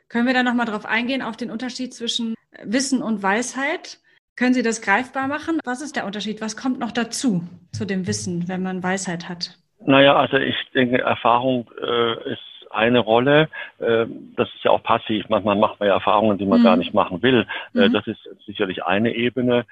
[0.08, 3.98] Können wir da nochmal drauf eingehen, auf den Unterschied zwischen Wissen und Weisheit?
[4.36, 5.60] Können Sie das greifbar machen?
[5.64, 6.40] Was ist der Unterschied?
[6.40, 9.56] Was kommt noch dazu zu dem Wissen, wenn man Weisheit hat?
[9.86, 12.40] Naja, also ich denke, Erfahrung äh, ist
[12.74, 13.48] eine Rolle.
[13.78, 14.06] Äh,
[14.36, 15.28] das ist ja auch passiv.
[15.28, 16.64] Manchmal macht man ja Erfahrungen, die man mhm.
[16.64, 17.46] gar nicht machen will.
[17.74, 17.92] Äh, mhm.
[17.92, 19.66] Das ist sicherlich eine Ebene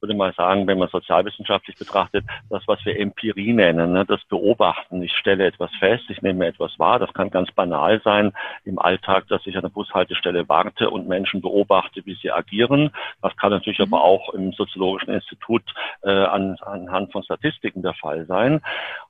[0.00, 5.02] würde mal sagen, wenn man sozialwissenschaftlich betrachtet, das, was wir Empirie nennen, ne, das Beobachten.
[5.02, 6.98] Ich stelle etwas fest, ich nehme etwas wahr.
[6.98, 8.32] Das kann ganz banal sein
[8.64, 12.90] im Alltag, dass ich an der Bushaltestelle warte und Menschen beobachte, wie sie agieren.
[13.22, 13.86] Das kann natürlich mhm.
[13.92, 15.62] aber auch im Soziologischen Institut
[16.02, 18.60] äh, an, anhand von Statistiken der Fall sein.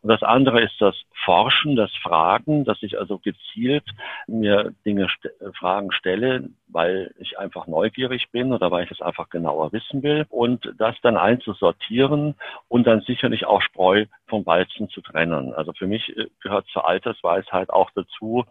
[0.02, 0.94] Und das andere ist das
[1.24, 3.84] Forschen, das Fragen, dass ich also gezielt
[4.26, 9.28] mir Dinge, st Fragen stelle, weil ich einfach neugierig bin oder weil ich es einfach
[9.28, 12.34] genauer wissen will und das dann einzusortieren
[12.68, 15.52] und dann sicherlich auch Spreu vom Weizen zu trennen.
[15.54, 18.44] Also für mich äh, gehört zur Altersweisheit auch dazu,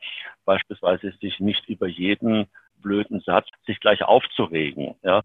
[0.46, 2.48] beispielsweise sich nicht über jeden
[2.82, 4.96] blöden Satz sich gleich aufzuregen.
[5.04, 5.22] Ja.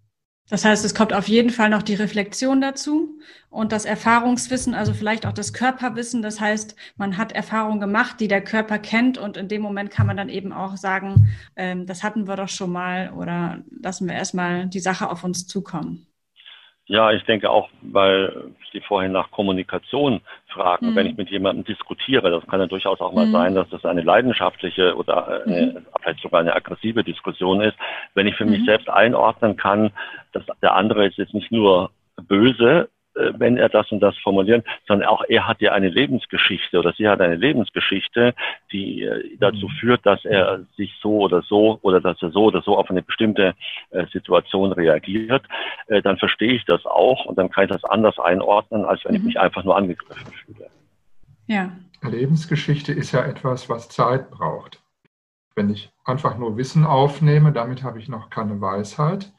[0.51, 4.93] Das heißt, es kommt auf jeden Fall noch die Reflexion dazu und das Erfahrungswissen, also
[4.93, 6.23] vielleicht auch das Körperwissen.
[6.23, 10.09] Das heißt, man hat Erfahrungen gemacht, die der Körper kennt und in dem Moment kann
[10.09, 14.17] man dann eben auch sagen, ähm, das hatten wir doch schon mal oder lassen wir
[14.17, 16.10] erstmal die Sache auf uns zukommen.
[16.91, 20.97] Ja, ich denke auch, weil Sie vorhin nach Kommunikation fragen, mhm.
[20.97, 23.33] wenn ich mit jemandem diskutiere, das kann ja durchaus auch mal mhm.
[23.33, 25.87] sein, dass das eine leidenschaftliche oder eine, mhm.
[26.03, 27.77] vielleicht sogar eine aggressive Diskussion ist.
[28.15, 28.65] Wenn ich für mich mhm.
[28.65, 29.93] selbst einordnen kann,
[30.33, 31.93] dass der andere ist jetzt nicht nur
[32.27, 36.79] böse, äh, wenn er das und das formulieren, sondern auch er hat ja eine Lebensgeschichte
[36.79, 38.35] oder sie hat eine Lebensgeschichte,
[38.73, 39.73] die äh, dazu mhm.
[39.81, 43.03] führt, dass er sich so oder so oder dass er so oder so auf eine
[43.03, 43.55] bestimmte
[43.91, 45.43] äh, Situation reagiert,
[46.05, 49.19] dann verstehe ich das auch und dann kann ich das anders einordnen, als wenn mhm.
[49.19, 50.69] ich mich einfach nur angegriffen fühle.
[51.47, 51.73] Ja.
[52.03, 54.83] Lebensgeschichte ist ja etwas, was Zeit braucht.
[55.55, 59.33] Wenn ich einfach nur Wissen aufnehme, damit habe ich noch keine Weisheit.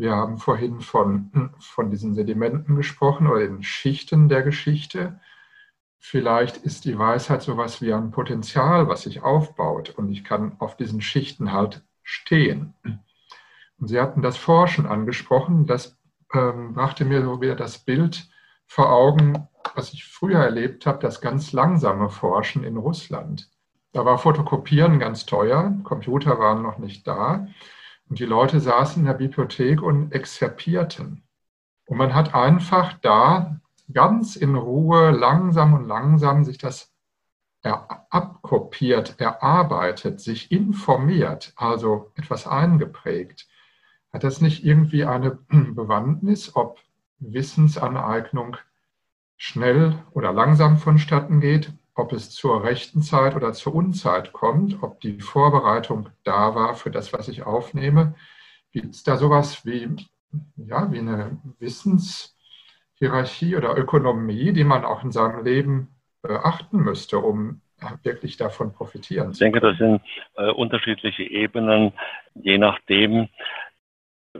[0.00, 5.20] Wir haben vorhin von, von diesen Sedimenten gesprochen oder den Schichten der Geschichte.
[5.98, 10.74] Vielleicht ist die Weisheit sowas wie ein Potenzial, was sich aufbaut und ich kann auf
[10.74, 12.72] diesen Schichten halt stehen.
[12.82, 15.66] Und Sie hatten das Forschen angesprochen.
[15.66, 15.98] Das
[16.32, 18.26] ähm, brachte mir so wieder das Bild
[18.66, 23.50] vor Augen, was ich früher erlebt habe, das ganz langsame Forschen in Russland.
[23.92, 27.48] Da war Fotokopieren ganz teuer, Computer waren noch nicht da.
[28.10, 31.22] Und die Leute saßen in der Bibliothek und exzerpierten.
[31.86, 33.60] Und man hat einfach da
[33.92, 36.92] ganz in Ruhe, langsam und langsam sich das
[37.62, 43.48] abkopiert, erarbeitet, sich informiert, also etwas eingeprägt.
[44.12, 46.80] Hat das nicht irgendwie eine Bewandtnis, ob
[47.18, 48.56] Wissensaneignung
[49.36, 51.72] schnell oder langsam vonstatten geht?
[52.00, 56.90] Ob es zur rechten Zeit oder zur Unzeit kommt, ob die Vorbereitung da war für
[56.90, 58.14] das, was ich aufnehme.
[58.72, 59.88] Gibt es da sowas wie,
[60.56, 65.88] ja, wie eine Wissenshierarchie oder Ökonomie, die man auch in seinem Leben
[66.22, 67.60] beachten müsste, um
[68.02, 69.54] wirklich davon profitieren zu können?
[69.54, 70.00] Ich denke, das sind
[70.36, 71.92] äh, unterschiedliche Ebenen,
[72.34, 73.28] je nachdem,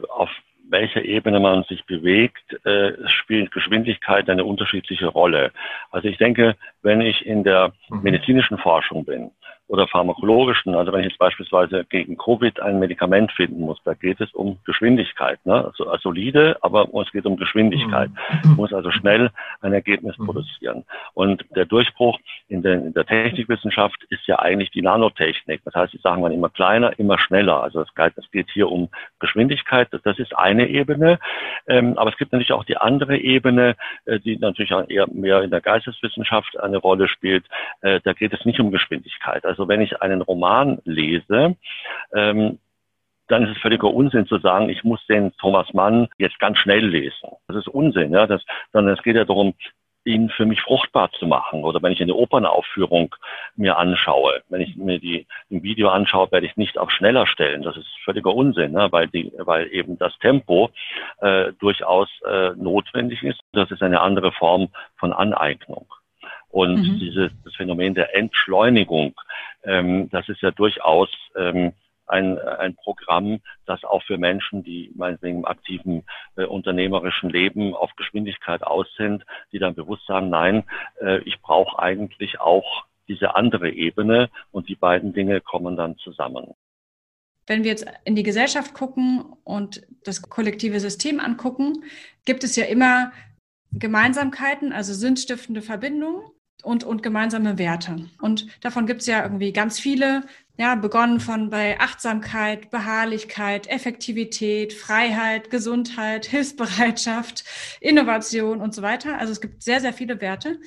[0.08, 0.30] auf
[0.70, 5.52] welcher Ebene man sich bewegt, äh, spielt Geschwindigkeit eine unterschiedliche Rolle.
[5.90, 8.02] Also ich denke, wenn ich in der mhm.
[8.02, 9.30] medizinischen Forschung bin,
[9.70, 14.20] oder pharmakologischen, also wenn ich jetzt beispielsweise gegen Covid ein Medikament finden muss, da geht
[14.20, 15.64] es um Geschwindigkeit, ne?
[15.64, 18.10] also, also solide, aber es geht um Geschwindigkeit.
[18.42, 18.56] Mhm.
[18.56, 19.30] muss also schnell
[19.60, 20.26] ein Ergebnis mhm.
[20.26, 20.84] produzieren.
[21.14, 25.62] Und der Durchbruch in der, in der Technikwissenschaft ist ja eigentlich die Nanotechnik.
[25.64, 27.62] Das heißt, die Sachen werden immer kleiner, immer schneller.
[27.62, 28.88] Also es geht, es geht hier um
[29.20, 31.20] Geschwindigkeit, das ist eine Ebene.
[31.68, 35.42] Ähm, aber es gibt natürlich auch die andere Ebene, äh, die natürlich auch eher mehr
[35.42, 37.44] in der Geisteswissenschaft eine Rolle spielt.
[37.82, 39.44] Äh, da geht es nicht um Geschwindigkeit.
[39.44, 41.54] Also also wenn ich einen Roman lese,
[42.14, 42.58] ähm,
[43.28, 46.86] dann ist es völliger Unsinn zu sagen, ich muss den Thomas Mann jetzt ganz schnell
[46.86, 47.28] lesen.
[47.46, 48.26] Das ist Unsinn, ja.
[48.26, 48.42] Das,
[48.72, 49.52] sondern es geht ja darum,
[50.04, 51.62] ihn für mich fruchtbar zu machen.
[51.62, 53.14] Oder wenn ich eine Opernaufführung
[53.54, 57.60] mir anschaue, wenn ich mir die im Video anschaue, werde ich nicht auf schneller stellen.
[57.62, 58.88] Das ist völliger Unsinn, ne?
[58.90, 60.70] weil, die, weil eben das Tempo
[61.20, 63.40] äh, durchaus äh, notwendig ist.
[63.52, 65.86] Das ist eine andere Form von Aneignung.
[66.50, 66.98] Und mhm.
[66.98, 69.14] dieses Phänomen der Entschleunigung,
[69.62, 71.72] das ist ja durchaus ähm,
[72.10, 76.04] ein, ein Programm, das auch für Menschen, die meinetwegen im aktiven
[76.36, 80.64] äh, unternehmerischen Leben auf Geschwindigkeit aus sind, die dann bewusst sagen, nein,
[81.00, 86.54] äh, ich brauche eigentlich auch diese andere Ebene und die beiden Dinge kommen dann zusammen.
[87.46, 91.84] Wenn wir jetzt in die Gesellschaft gucken und das kollektive System angucken,
[92.24, 93.12] gibt es ja immer
[93.72, 96.22] Gemeinsamkeiten, also sinnstiftende Verbindungen
[96.62, 98.08] und, und gemeinsame Werte.
[98.20, 100.22] Und davon gibt es ja irgendwie ganz viele,
[100.56, 107.44] ja, begonnen von bei Achtsamkeit, Beharrlichkeit, Effektivität, Freiheit, Gesundheit, Hilfsbereitschaft,
[107.80, 109.18] Innovation und so weiter.
[109.18, 110.60] Also es gibt sehr, sehr viele Werte.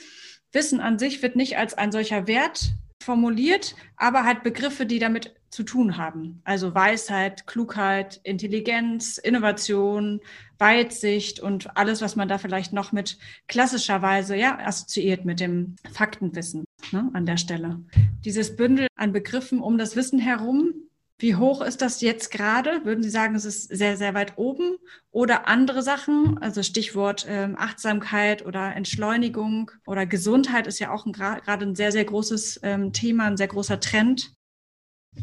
[0.52, 5.36] Wissen an sich wird nicht als ein solcher Wert formuliert, aber halt Begriffe, die damit
[5.54, 6.42] zu tun haben.
[6.44, 10.20] Also Weisheit, Klugheit, Intelligenz, Innovation,
[10.58, 16.66] Weitsicht und alles, was man da vielleicht noch mit klassischerweise ja assoziiert mit dem Faktenwissen
[16.92, 17.82] ne, an der Stelle.
[18.26, 20.74] Dieses Bündel an Begriffen um das Wissen herum.
[21.20, 22.84] Wie hoch ist das jetzt gerade?
[22.84, 24.78] Würden Sie sagen, es ist sehr, sehr weit oben?
[25.12, 31.66] Oder andere Sachen, also Stichwort ähm, Achtsamkeit oder Entschleunigung oder Gesundheit ist ja auch gerade
[31.66, 34.34] ein sehr, sehr großes ähm, Thema, ein sehr großer Trend.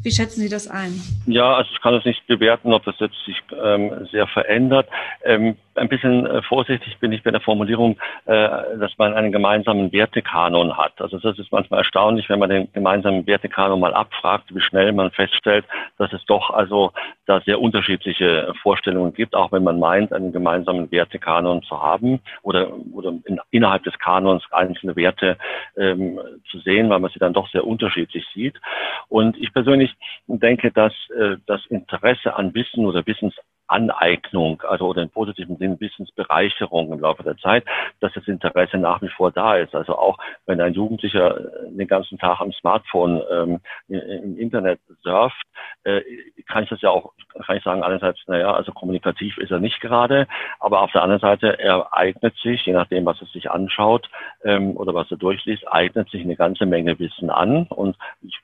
[0.03, 1.01] Wie schätzen Sie das ein?
[1.27, 4.89] Ja, also ich kann es nicht bewerten, ob das jetzt sich ähm, sehr verändert.
[5.25, 8.33] Ähm, ein bisschen äh, vorsichtig bin ich bei der Formulierung, äh,
[8.79, 11.01] dass man einen gemeinsamen Wertekanon hat.
[11.01, 15.11] Also das ist manchmal erstaunlich, wenn man den gemeinsamen Wertekanon mal abfragt, wie schnell man
[15.11, 15.65] feststellt,
[15.99, 16.93] dass es doch also
[17.27, 22.69] da sehr unterschiedliche Vorstellungen gibt, auch wenn man meint, einen gemeinsamen Wertekanon zu haben oder,
[22.93, 25.39] oder in, innerhalb des Kanons einzelne Werte
[25.77, 28.61] ähm, zu sehen, weil man sie dann doch sehr unterschiedlich sieht.
[29.09, 29.80] Und ich persönlich
[30.27, 33.35] denke, dass äh, das Interesse an Wissen oder Wissens
[33.71, 37.65] Aneignung, also oder im positiven Sinn Wissensbereicherung im Laufe der Zeit,
[38.01, 39.75] dass das Interesse nach wie vor da ist.
[39.75, 41.39] Also auch wenn ein Jugendlicher
[41.69, 45.41] den ganzen Tag am Smartphone ähm, im Internet surft,
[45.85, 46.01] äh,
[46.49, 47.13] kann ich das ja auch,
[47.47, 50.27] kann ich sagen, einerseits, naja, also kommunikativ ist er nicht gerade,
[50.59, 54.11] aber auf der anderen Seite, er eignet sich, je nachdem, was er sich anschaut
[54.43, 57.67] ähm, oder was er durchliest, eignet sich eine ganze Menge Wissen an.
[57.69, 58.41] Und ich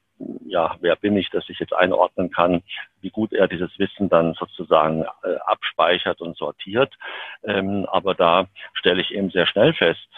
[0.47, 2.63] ja, wer bin ich, dass ich jetzt einordnen kann,
[3.01, 6.95] wie gut er dieses Wissen dann sozusagen äh, abspeichert und sortiert.
[7.45, 10.09] Ähm, aber da stelle ich eben sehr schnell fest,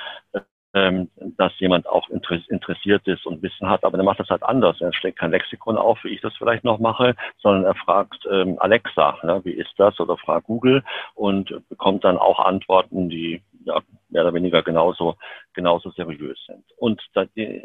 [0.74, 4.80] ähm, dass jemand auch interessiert ist und Wissen hat, aber der macht das halt anders.
[4.80, 8.58] Er steckt kein Lexikon auf, wie ich das vielleicht noch mache, sondern er fragt ähm,
[8.58, 10.84] Alexa, ne, wie ist das, oder fragt Google
[11.14, 13.80] und bekommt dann auch Antworten, die ja,
[14.10, 15.16] mehr oder weniger genauso,
[15.54, 16.64] genauso seriös sind.
[16.76, 17.02] Und
[17.36, 17.62] die,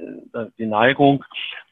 [0.58, 1.24] die Neigung,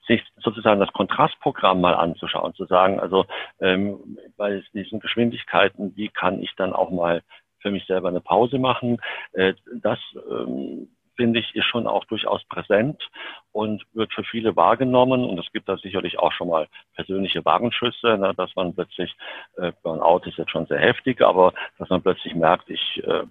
[0.08, 3.26] sich sozusagen das Kontrastprogramm mal anzuschauen, zu sagen, also
[3.60, 7.22] ähm, bei diesen Geschwindigkeiten, wie kann ich dann auch mal
[7.60, 9.00] für mich selber eine Pause machen,
[9.34, 13.08] äh, das ähm, finde ich, ist schon auch durchaus präsent
[13.52, 15.24] und wird für viele wahrgenommen.
[15.24, 19.16] Und es gibt da sicherlich auch schon mal persönliche Warnschüsse, ne, dass man plötzlich,
[19.58, 23.24] äh, Burnout ist jetzt schon sehr heftig, aber dass man plötzlich merkt, ich äh,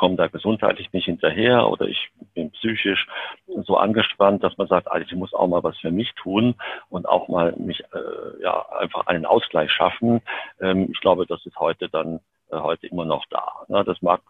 [0.00, 3.06] komme da gesundheitlich nicht hinterher oder ich bin psychisch
[3.66, 6.54] so angespannt, dass man sagt, also ich muss auch mal was für mich tun
[6.88, 10.22] und auch mal mich äh, ja einfach einen Ausgleich schaffen.
[10.58, 13.46] Ähm, ich glaube, das ist heute dann äh, heute immer noch da.
[13.68, 13.84] Ne?
[13.84, 14.22] Das mag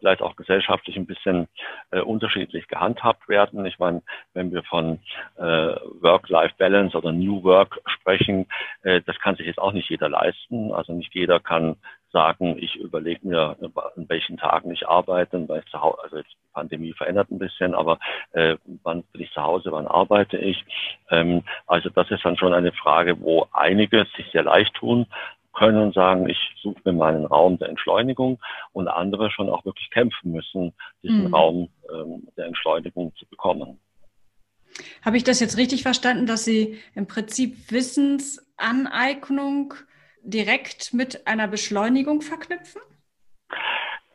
[0.00, 1.48] vielleicht auch gesellschaftlich ein bisschen
[1.90, 3.64] äh, unterschiedlich gehandhabt werden.
[3.64, 4.02] Ich meine,
[4.34, 4.98] wenn wir von
[5.38, 8.46] äh, Work-Life-Balance oder New Work sprechen,
[8.82, 10.74] äh, das kann sich jetzt auch nicht jeder leisten.
[10.74, 11.76] Also nicht jeder kann
[12.14, 13.56] sagen, ich überlege mir,
[13.96, 17.74] an welchen Tagen ich arbeite, weil ich zu Hause, also die Pandemie verändert ein bisschen,
[17.74, 17.98] aber
[18.32, 20.64] äh, wann bin ich zu Hause, wann arbeite ich?
[21.10, 25.06] Ähm, also das ist dann schon eine Frage, wo einige sich sehr leicht tun
[25.52, 28.38] können und sagen, ich suche mir meinen Raum der Entschleunigung
[28.72, 30.72] und andere schon auch wirklich kämpfen müssen,
[31.02, 31.34] diesen mhm.
[31.34, 33.78] Raum ähm, der Entschleunigung zu bekommen.
[35.04, 39.74] Habe ich das jetzt richtig verstanden, dass Sie im Prinzip Wissensaneignung
[40.24, 42.80] direkt mit einer Beschleunigung verknüpfen?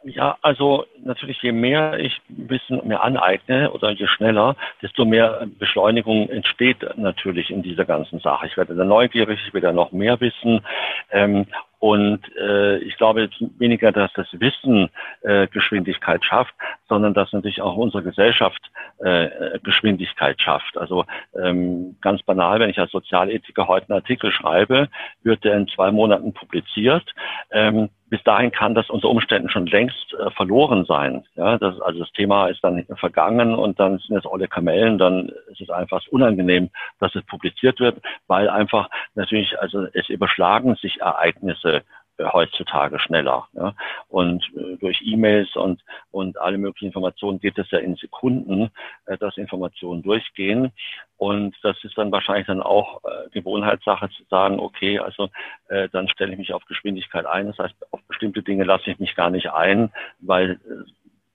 [0.03, 6.29] Ja, also natürlich, je mehr ich Wissen mir aneigne oder je schneller, desto mehr Beschleunigung
[6.29, 8.47] entsteht natürlich in dieser ganzen Sache.
[8.47, 10.65] Ich werde dann neugierig, ich will dann noch mehr wissen.
[11.11, 11.47] Ähm,
[11.79, 14.89] und äh, ich glaube weniger, dass das Wissen
[15.21, 16.53] äh, Geschwindigkeit schafft,
[16.89, 18.59] sondern dass natürlich auch unsere Gesellschaft
[18.99, 20.77] äh, Geschwindigkeit schafft.
[20.77, 21.05] Also
[21.41, 24.89] ähm, ganz banal, wenn ich als Sozialethiker heute einen Artikel schreibe,
[25.23, 27.05] wird der in zwei Monaten publiziert.
[27.51, 31.23] Ähm, bis dahin kann das unter Umständen schon längst äh, verloren sein.
[31.35, 35.31] Ja, das, also das Thema ist dann vergangen und dann sind es alle Kamellen, dann
[35.51, 36.69] ist es einfach unangenehm,
[36.99, 41.83] dass es publiziert wird, weil einfach natürlich, also es überschlagen sich Ereignisse
[42.25, 43.47] heutzutage schneller.
[43.53, 43.73] Ja.
[44.07, 48.71] Und äh, durch E-Mails und, und alle möglichen Informationen geht es ja in Sekunden,
[49.05, 50.71] äh, dass Informationen durchgehen.
[51.17, 55.29] Und das ist dann wahrscheinlich dann auch äh, Gewohnheitssache zu sagen, okay, also
[55.67, 57.47] äh, dann stelle ich mich auf Geschwindigkeit ein.
[57.47, 60.91] Das heißt, auf bestimmte Dinge lasse ich mich gar nicht ein, weil äh,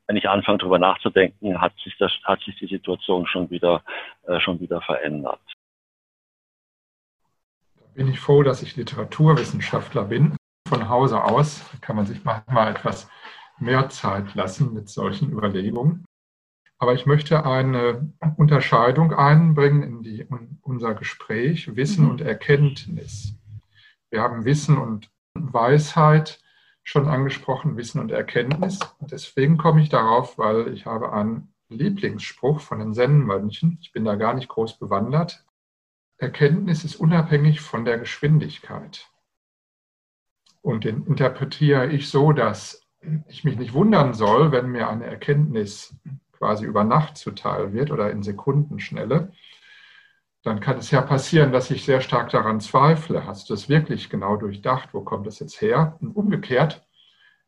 [0.06, 3.82] wenn ich anfange darüber nachzudenken, hat sich das, hat sich die Situation schon wieder,
[4.26, 5.40] äh, schon wieder verändert.
[7.94, 13.08] Bin ich froh, dass ich Literaturwissenschaftler bin von Hause aus kann man sich manchmal etwas
[13.58, 16.04] mehr Zeit lassen mit solchen Überlegungen.
[16.78, 22.10] Aber ich möchte eine Unterscheidung einbringen in, die, in unser Gespräch, Wissen mhm.
[22.10, 23.34] und Erkenntnis.
[24.10, 26.40] Wir haben Wissen und Weisheit
[26.82, 28.80] schon angesprochen, Wissen und Erkenntnis.
[28.98, 33.78] Und deswegen komme ich darauf, weil ich habe einen Lieblingsspruch von den Zen-Mönchen.
[33.80, 35.44] Ich bin da gar nicht groß bewandert.
[36.18, 39.10] Erkenntnis ist unabhängig von der Geschwindigkeit.
[40.64, 42.80] Und den interpretiere ich so, dass
[43.28, 45.94] ich mich nicht wundern soll, wenn mir eine Erkenntnis
[46.32, 49.30] quasi über Nacht zuteil wird oder in Sekundenschnelle.
[50.42, 53.26] Dann kann es ja passieren, dass ich sehr stark daran zweifle.
[53.26, 54.94] Hast du es wirklich genau durchdacht?
[54.94, 55.98] Wo kommt das jetzt her?
[56.00, 56.86] Und umgekehrt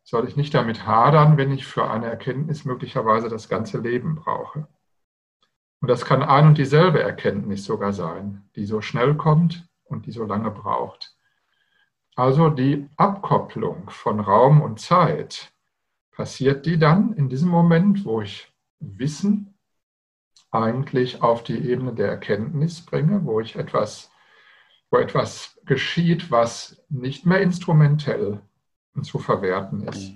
[0.02, 4.68] soll ich nicht damit hadern, wenn ich für eine Erkenntnis möglicherweise das ganze Leben brauche.
[5.80, 10.12] Und das kann ein und dieselbe Erkenntnis sogar sein, die so schnell kommt und die
[10.12, 11.15] so lange braucht.
[12.16, 15.52] Also die Abkopplung von Raum und Zeit,
[16.16, 18.50] passiert die dann in diesem Moment, wo ich
[18.80, 19.54] Wissen
[20.50, 24.10] eigentlich auf die Ebene der Erkenntnis bringe, wo ich etwas,
[24.90, 28.40] wo etwas geschieht, was nicht mehr instrumentell
[29.02, 30.14] zu verwerten ist.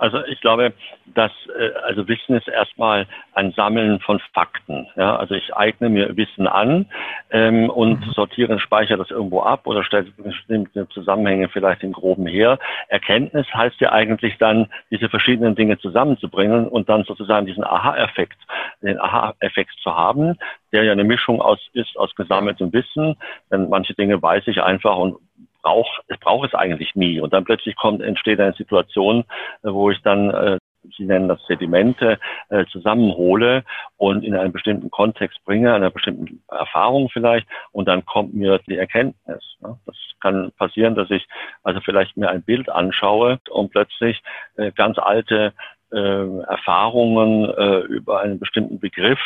[0.00, 0.72] Also ich glaube,
[1.14, 4.88] dass äh, also Wissen ist erstmal ein Sammeln von Fakten.
[4.96, 5.16] Ja?
[5.16, 6.86] Also ich eigne mir Wissen an
[7.30, 8.10] ähm, und mhm.
[8.12, 12.58] sortiere und speichere das irgendwo ab oder stelle bestimmte Zusammenhänge vielleicht im Groben her.
[12.88, 18.38] Erkenntnis heißt ja eigentlich dann, diese verschiedenen Dinge zusammenzubringen und dann sozusagen diesen Aha-Effekt,
[18.80, 20.38] den Aha-Effekt zu haben,
[20.72, 23.16] der ja eine Mischung aus ist aus gesammeltem Wissen.
[23.50, 25.18] Denn manche Dinge weiß ich einfach und
[25.62, 27.20] brauche es braucht es eigentlich nie.
[27.20, 29.24] Und dann plötzlich kommt, entsteht eine Situation,
[29.62, 30.58] äh, wo ich dann, äh,
[30.96, 32.18] Sie nennen das Sedimente,
[32.48, 33.64] äh, zusammenhole
[33.98, 38.78] und in einen bestimmten Kontext bringe, einer bestimmten Erfahrung vielleicht, und dann kommt mir die
[38.78, 39.56] Erkenntnis.
[39.60, 39.78] Ne?
[39.84, 41.26] Das kann passieren, dass ich
[41.64, 44.22] also vielleicht mir ein Bild anschaue und plötzlich
[44.56, 45.52] äh, ganz alte
[45.92, 49.20] äh, Erfahrungen äh, über einen bestimmten Begriff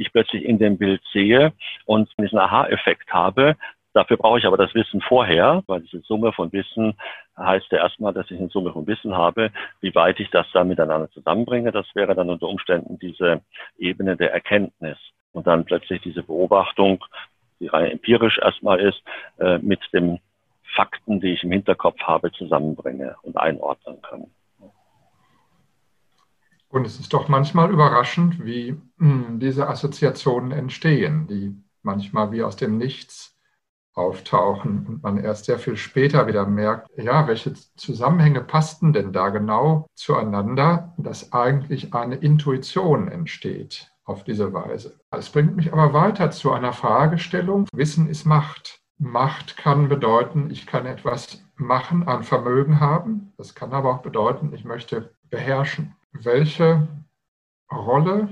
[0.00, 1.52] ich plötzlich in dem Bild sehe
[1.84, 3.56] und diesen Aha-Effekt habe,
[3.92, 6.94] Dafür brauche ich aber das Wissen vorher, weil diese Summe von Wissen
[7.36, 9.50] heißt ja erstmal, dass ich eine Summe von Wissen habe.
[9.80, 13.40] Wie weit ich das dann miteinander zusammenbringe, das wäre dann unter Umständen diese
[13.78, 14.98] Ebene der Erkenntnis.
[15.32, 17.04] Und dann plötzlich diese Beobachtung,
[17.58, 19.02] die rein empirisch erstmal ist,
[19.38, 20.20] äh, mit den
[20.74, 24.26] Fakten, die ich im Hinterkopf habe, zusammenbringe und einordnen kann.
[26.68, 32.54] Und es ist doch manchmal überraschend, wie hm, diese Assoziationen entstehen, die manchmal wie aus
[32.54, 33.39] dem Nichts
[34.00, 39.28] auftauchen und man erst sehr viel später wieder merkt, ja, welche Zusammenhänge passten denn da
[39.28, 44.98] genau zueinander, dass eigentlich eine Intuition entsteht auf diese Weise.
[45.10, 47.66] Es bringt mich aber weiter zu einer Fragestellung.
[47.72, 48.80] Wissen ist Macht.
[48.98, 53.32] Macht kann bedeuten, ich kann etwas machen, ein Vermögen haben.
[53.36, 55.94] Das kann aber auch bedeuten, ich möchte beherrschen.
[56.12, 56.88] Welche
[57.72, 58.28] Rolle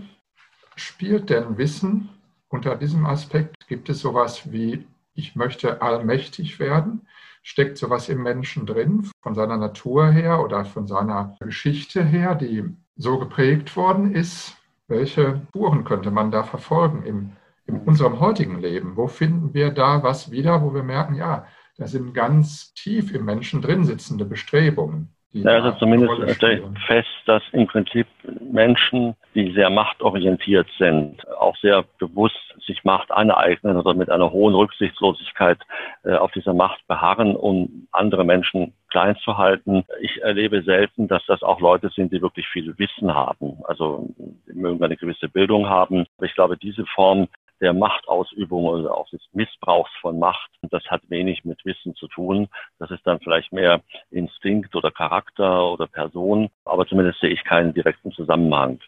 [0.77, 2.11] spielt denn Wissen
[2.49, 3.55] unter diesem Aspekt?
[3.69, 4.87] Gibt es sowas wie
[5.19, 7.07] ich möchte allmächtig werden.
[7.43, 12.65] Steckt sowas im Menschen drin, von seiner Natur her oder von seiner Geschichte her, die
[12.97, 14.57] so geprägt worden ist?
[14.87, 17.33] Welche Spuren könnte man da verfolgen im,
[17.67, 18.97] in unserem heutigen Leben?
[18.97, 23.25] Wo finden wir da was wieder, wo wir merken, ja, da sind ganz tief im
[23.25, 25.15] Menschen drin sitzende Bestrebungen.
[25.33, 28.07] Ja, also zumindest stelle ich fest, dass im Prinzip
[28.41, 32.37] Menschen, die sehr machtorientiert sind, auch sehr bewusst
[32.67, 35.59] sich Macht aneignen oder mit einer hohen Rücksichtslosigkeit
[36.05, 39.85] äh, auf dieser Macht beharren, um andere Menschen klein zu halten.
[40.01, 43.59] Ich erlebe selten, dass das auch Leute sind, die wirklich viel Wissen haben.
[43.65, 46.07] Also die mögen eine gewisse Bildung haben.
[46.17, 47.29] Aber ich glaube, diese Form
[47.61, 50.51] der Machtausübung oder auch des Missbrauchs von Macht.
[50.63, 52.49] Das hat wenig mit Wissen zu tun.
[52.79, 57.75] Das ist dann vielleicht mehr Instinkt oder Charakter oder Person, aber zumindest sehe ich keinen
[57.75, 58.81] direkten Zusammenhang.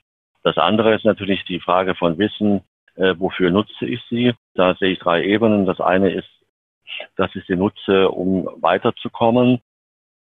[0.43, 2.63] Das andere ist natürlich die Frage von Wissen,
[2.97, 4.35] äh, wofür nutze ich sie?
[4.55, 5.67] Da sehe ich drei Ebenen.
[5.67, 6.29] Das eine ist,
[7.17, 9.61] dass ich sie nutze, um weiterzukommen.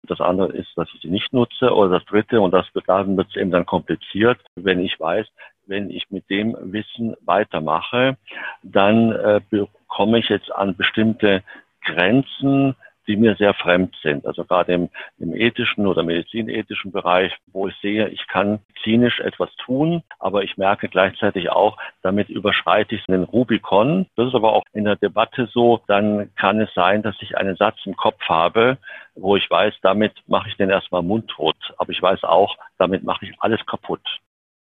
[0.04, 1.73] Das andere ist, dass ich sie nicht nutze.
[1.73, 2.88] Oder das dritte, und das wird
[3.30, 5.27] es eben dann kompliziert, wenn ich weiß,
[5.72, 8.18] wenn ich mit dem Wissen weitermache,
[8.62, 11.44] dann äh, bekomme ich jetzt an bestimmte
[11.84, 12.76] Grenzen,
[13.08, 14.28] die mir sehr fremd sind.
[14.28, 19.50] Also gerade im, im ethischen oder medizinethischen Bereich, wo ich sehe, ich kann klinisch etwas
[19.56, 24.06] tun, aber ich merke gleichzeitig auch, damit überschreite ich den Rubikon.
[24.18, 27.56] Das ist aber auch in der Debatte so, dann kann es sein, dass ich einen
[27.56, 28.78] Satz im Kopf habe,
[29.16, 31.58] wo ich weiß, damit mache ich den erstmal mundtot.
[31.78, 34.02] Aber ich weiß auch, damit mache ich alles kaputt.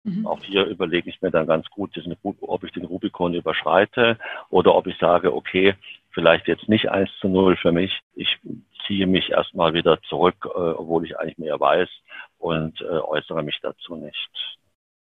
[0.03, 0.25] Mhm.
[0.25, 1.91] Auch hier überlege ich mir dann ganz gut,
[2.41, 4.17] ob ich den Rubikon überschreite
[4.49, 5.75] oder ob ich sage, okay,
[6.11, 7.99] vielleicht jetzt nicht 1 zu 0 für mich.
[8.15, 8.37] Ich
[8.87, 11.89] ziehe mich erstmal wieder zurück, äh, obwohl ich eigentlich mehr weiß
[12.37, 14.29] und äh, äußere mich dazu nicht.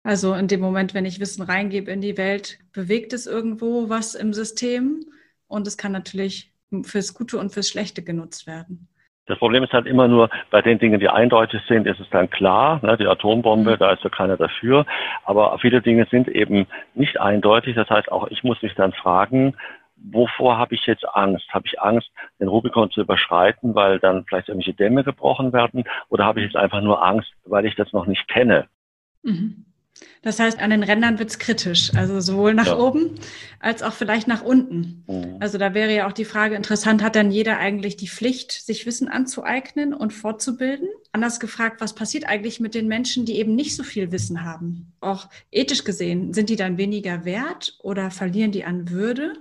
[0.03, 4.15] Also in dem Moment, wenn ich Wissen reingebe in die Welt, bewegt es irgendwo was
[4.15, 5.05] im System
[5.47, 8.87] und es kann natürlich fürs Gute und fürs Schlechte genutzt werden.
[9.27, 12.29] Das Problem ist halt immer nur, bei den Dingen, die eindeutig sind, ist es dann
[12.29, 13.77] klar, ne, die Atombombe, mhm.
[13.77, 14.85] da ist ja keiner dafür.
[15.25, 17.75] Aber viele Dinge sind eben nicht eindeutig.
[17.75, 19.55] Das heißt, auch ich muss mich dann fragen,
[19.97, 21.53] wovor habe ich jetzt Angst?
[21.53, 22.09] Habe ich Angst,
[22.39, 25.83] den Rubikon zu überschreiten, weil dann vielleicht irgendwelche Dämme gebrochen werden?
[26.09, 28.67] Oder habe ich jetzt einfach nur Angst, weil ich das noch nicht kenne?
[29.23, 29.65] Mhm.
[30.21, 32.77] Das heißt, an den Rändern wird es kritisch, also sowohl nach ja.
[32.77, 33.15] oben
[33.59, 35.03] als auch vielleicht nach unten.
[35.07, 35.37] Mhm.
[35.39, 38.85] Also da wäre ja auch die Frage interessant, hat dann jeder eigentlich die Pflicht, sich
[38.85, 40.87] Wissen anzueignen und fortzubilden?
[41.11, 44.93] Anders gefragt, was passiert eigentlich mit den Menschen, die eben nicht so viel Wissen haben?
[45.01, 49.33] Auch ethisch gesehen, sind die dann weniger wert oder verlieren die an Würde?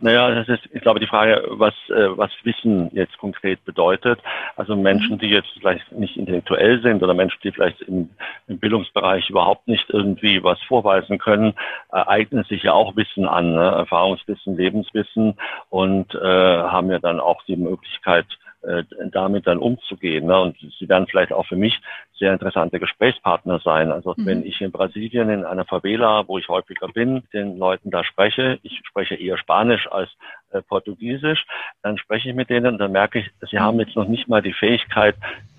[0.00, 4.20] Naja, das ist, ich glaube, die Frage, was, äh, was Wissen jetzt konkret bedeutet.
[4.54, 5.18] Also Menschen, mhm.
[5.18, 8.08] die jetzt vielleicht nicht intellektuell sind oder Menschen, die vielleicht im,
[8.46, 11.54] im Bildungsbereich überhaupt nicht irgendwie was vorweisen können,
[11.92, 13.64] äh, eignen sich ja auch Wissen an, ne?
[13.64, 15.34] Erfahrungswissen, Lebenswissen
[15.70, 18.26] und äh, haben ja dann auch die Möglichkeit,
[18.62, 18.82] äh,
[19.12, 20.26] damit dann umzugehen.
[20.26, 20.40] Ne?
[20.40, 21.80] Und sie werden vielleicht auch für mich
[22.18, 23.92] sehr interessante Gesprächspartner sein.
[23.92, 24.26] Also mhm.
[24.26, 28.58] wenn ich in Brasilien in einer Favela, wo ich häufiger bin, den Leuten da spreche,
[28.64, 30.10] ich spreche eher Spanisch als
[30.50, 31.46] äh, Portugiesisch,
[31.82, 34.42] dann spreche ich mit denen und dann merke ich, sie haben jetzt noch nicht mal
[34.42, 35.14] die Fähigkeit,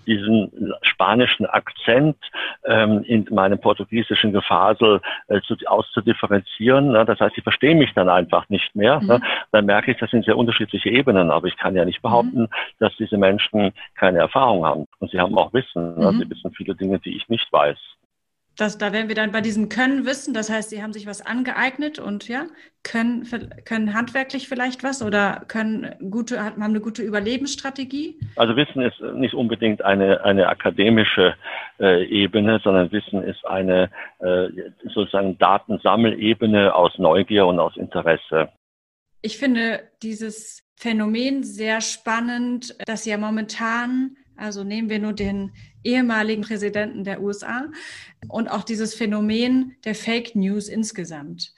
[0.10, 2.18] diesen spanischen Akzent
[2.66, 6.92] ähm, in meinem portugiesischen Gefasel äh, zu, auszudifferenzieren.
[6.92, 7.06] Ne?
[7.06, 9.00] Das heißt, sie verstehen mich dann einfach nicht mehr.
[9.00, 9.04] Ne?
[9.04, 9.08] Mhm.
[9.08, 9.22] Ne?
[9.52, 12.50] Dann merke ich, das sind sehr unterschiedliche Ebenen, aber ich kann ja nicht behaupten, mhm.
[12.80, 14.86] dass diese Menschen keine Erfahrung haben.
[15.00, 15.96] Und sie haben auch Wissen.
[15.96, 16.12] Ne?
[16.12, 16.18] Mhm.
[16.18, 16.24] Ne?
[16.24, 17.78] Sie wissen viele Dinge, die ich nicht weiß.
[18.60, 20.34] Das, da wären wir dann bei diesem Können wissen.
[20.34, 22.48] Das heißt, sie haben sich was angeeignet und ja,
[22.84, 23.26] können,
[23.64, 28.20] können handwerklich vielleicht was oder können gute, haben eine gute Überlebensstrategie?
[28.36, 31.36] Also Wissen ist nicht unbedingt eine, eine akademische
[31.80, 33.90] äh, Ebene, sondern Wissen ist eine
[34.20, 34.50] äh,
[34.94, 38.50] sozusagen Datensammelebene aus Neugier und aus Interesse.
[39.22, 45.52] Ich finde dieses Phänomen sehr spannend, dass ja momentan also nehmen wir nur den
[45.84, 47.66] ehemaligen Präsidenten der USA
[48.28, 51.54] und auch dieses Phänomen der Fake News insgesamt,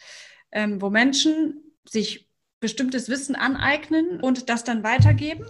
[0.51, 2.29] ähm, wo Menschen sich
[2.59, 5.45] bestimmtes Wissen aneignen und das dann weitergeben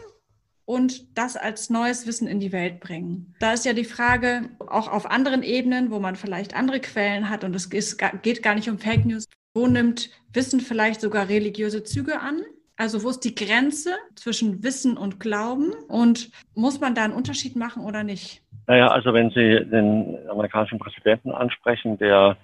[0.65, 3.35] und das als neues Wissen in die Welt bringen.
[3.39, 7.43] Da ist ja die Frage, auch auf anderen Ebenen, wo man vielleicht andere Quellen hat
[7.43, 12.19] und es geht gar nicht um Fake News, wo nimmt Wissen vielleicht sogar religiöse Züge
[12.21, 12.41] an?
[12.75, 17.55] Also wo ist die Grenze zwischen Wissen und Glauben und muss man da einen Unterschied
[17.55, 18.43] machen oder nicht?
[18.67, 22.37] Naja, also wenn Sie den amerikanischen Präsidenten ansprechen, der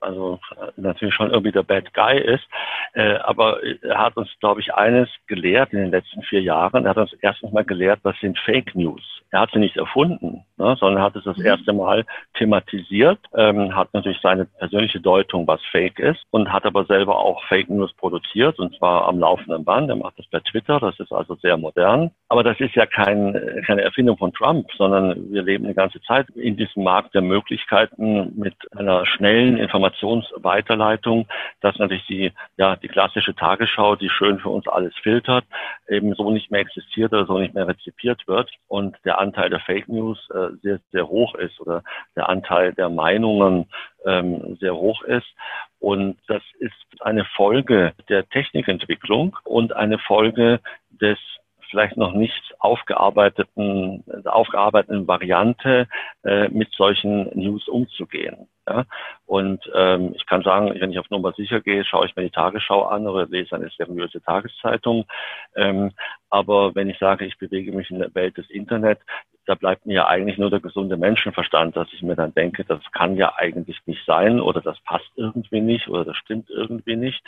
[0.00, 0.38] also
[0.76, 2.44] natürlich schon irgendwie der Bad Guy ist,
[2.92, 6.84] äh, aber er hat uns, glaube ich, eines gelehrt in den letzten vier Jahren.
[6.84, 9.02] Er hat uns erstens mal gelehrt, was sind Fake News.
[9.30, 11.46] Er hat sie nicht erfunden, ne, sondern hat es das mhm.
[11.46, 12.04] erste Mal
[12.34, 17.42] thematisiert, ähm, hat natürlich seine persönliche Deutung, was Fake ist, und hat aber selber auch
[17.44, 19.90] Fake News produziert, und zwar am laufenden Band.
[19.90, 22.12] Er macht das per Twitter, das ist also sehr modern.
[22.28, 26.28] Aber das ist ja kein, keine Erfindung von Trump, sondern wir leben eine ganze Zeit
[26.30, 31.26] in diesem Markt der Möglichkeiten mit einer schnellen Informationsweiterleitung,
[31.60, 35.44] dass natürlich die, ja, die klassische Tagesschau, die schön für uns alles filtert,
[35.88, 38.50] eben so nicht mehr existiert oder so nicht mehr rezipiert wird.
[38.68, 41.82] Und der Anteil der Fake News äh, sehr, sehr hoch ist oder
[42.16, 43.66] der Anteil der Meinungen
[44.04, 45.26] ähm, sehr hoch ist.
[45.78, 51.18] Und das ist eine Folge der Technikentwicklung und eine Folge des
[51.74, 55.88] vielleicht noch nicht aufgearbeiteten, aufgearbeiteten Variante
[56.22, 58.46] äh, mit solchen News umzugehen.
[58.68, 58.84] Ja?
[59.26, 62.30] Und ähm, ich kann sagen, wenn ich auf Nummer sicher gehe, schaue ich mir die
[62.30, 65.04] Tagesschau an oder lese eine seriöse Tageszeitung.
[65.56, 65.90] Ähm,
[66.30, 69.00] aber wenn ich sage, ich bewege mich in der Welt des Internet,
[69.46, 72.80] da bleibt mir ja eigentlich nur der gesunde Menschenverstand, dass ich mir dann denke, das
[72.92, 77.22] kann ja eigentlich nicht sein oder das passt irgendwie nicht oder das stimmt irgendwie nicht.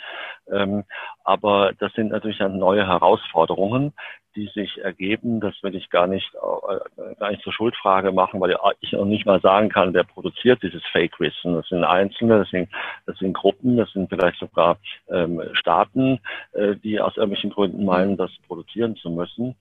[0.51, 0.83] Ähm,
[1.23, 3.93] aber das sind natürlich dann neue Herausforderungen,
[4.37, 5.39] die sich ergeben.
[5.41, 9.25] Das will ich gar nicht, äh, gar nicht zur Schuldfrage machen, weil ich auch nicht
[9.25, 11.55] mal sagen kann, wer produziert dieses Fake-Wissen.
[11.55, 12.69] Das sind Einzelne, das sind,
[13.07, 14.77] das sind Gruppen, das sind vielleicht sogar
[15.09, 16.19] ähm, Staaten,
[16.53, 19.55] äh, die aus irgendwelchen Gründen meinen, das produzieren zu müssen.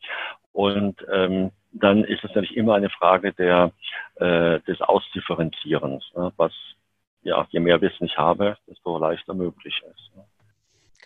[0.52, 3.72] Und ähm, dann ist es natürlich immer eine Frage der,
[4.16, 6.32] äh, des Ausdifferenzierens, ne?
[6.36, 6.52] was
[7.22, 10.16] ja, je mehr Wissen ich habe, desto leichter möglich ist.
[10.16, 10.24] Ne?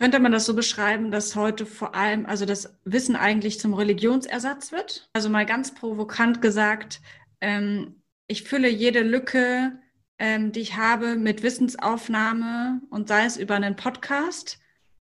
[0.01, 4.73] Könnte man das so beschreiben, dass heute vor allem, also das Wissen eigentlich zum Religionsersatz
[4.73, 5.11] wird?
[5.13, 7.03] Also mal ganz provokant gesagt,
[7.43, 9.73] ähm, ich fülle jede Lücke,
[10.19, 14.59] ähm, die ich habe, mit Wissensaufnahme und sei es über einen Podcast,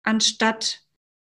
[0.05, 0.83] anstatt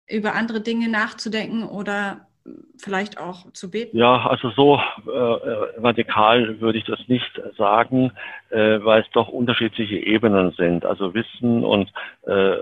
[0.09, 2.31] über andere Dinge nachzudenken oder
[2.77, 3.95] vielleicht auch zu beten?
[3.95, 8.11] Ja, also so äh, radikal würde ich das nicht sagen,
[8.49, 10.83] äh, weil es doch unterschiedliche Ebenen sind.
[10.83, 11.91] Also Wissen und
[12.25, 12.55] äh,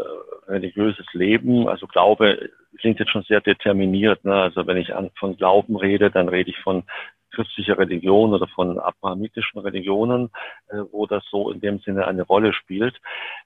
[0.50, 4.24] religiöses Leben, also Glaube klingt jetzt schon sehr determiniert.
[4.26, 4.34] Ne?
[4.34, 6.84] Also wenn ich an, von Glauben rede, dann rede ich von
[7.32, 10.30] christlicher Religion oder von abrahamitischen Religionen,
[10.70, 13.00] äh, wo das so in dem Sinne eine Rolle spielt.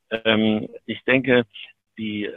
[0.09, 1.45] Ähm, ich denke,
[1.97, 2.31] die äh,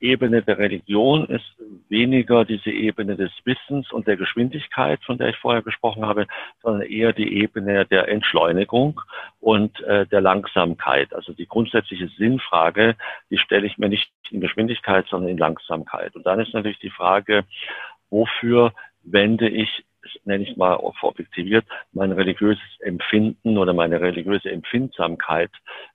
[0.00, 1.44] Ebene der Religion ist
[1.88, 6.26] weniger diese Ebene des Wissens und der Geschwindigkeit, von der ich vorher gesprochen habe,
[6.62, 9.00] sondern eher die Ebene der Entschleunigung
[9.40, 11.14] und äh, der Langsamkeit.
[11.14, 12.96] Also die grundsätzliche Sinnfrage,
[13.30, 16.14] die stelle ich mir nicht in Geschwindigkeit, sondern in Langsamkeit.
[16.14, 17.44] Und dann ist natürlich die Frage,
[18.10, 18.72] wofür
[19.02, 19.84] wende ich
[20.24, 25.50] nenne ich mal objektiviert, mein religiöses Empfinden oder meine religiöse Empfindsamkeit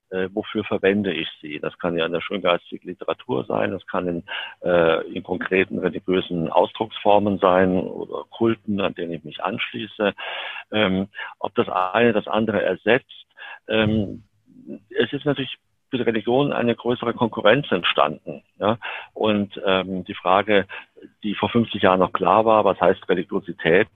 [0.09, 1.59] äh, wofür verwende ich sie.
[1.59, 4.23] Das kann ja in der schöngeistigen Literatur sein, das kann in,
[4.61, 10.13] äh, in konkreten religiösen Ausdrucksformen sein oder Kulten, an denen ich mich anschließe.
[10.71, 11.07] Ähm,
[11.39, 13.25] ob das eine das andere ersetzt,
[13.67, 14.23] ähm,
[14.89, 15.57] es ist natürlich
[15.89, 18.43] für die Religion eine größere Konkurrenz entstanden.
[18.59, 18.77] Ja?
[19.13, 20.67] Und ähm, die Frage,
[21.23, 23.87] die vor 50 Jahren noch klar war, was heißt Religiosität,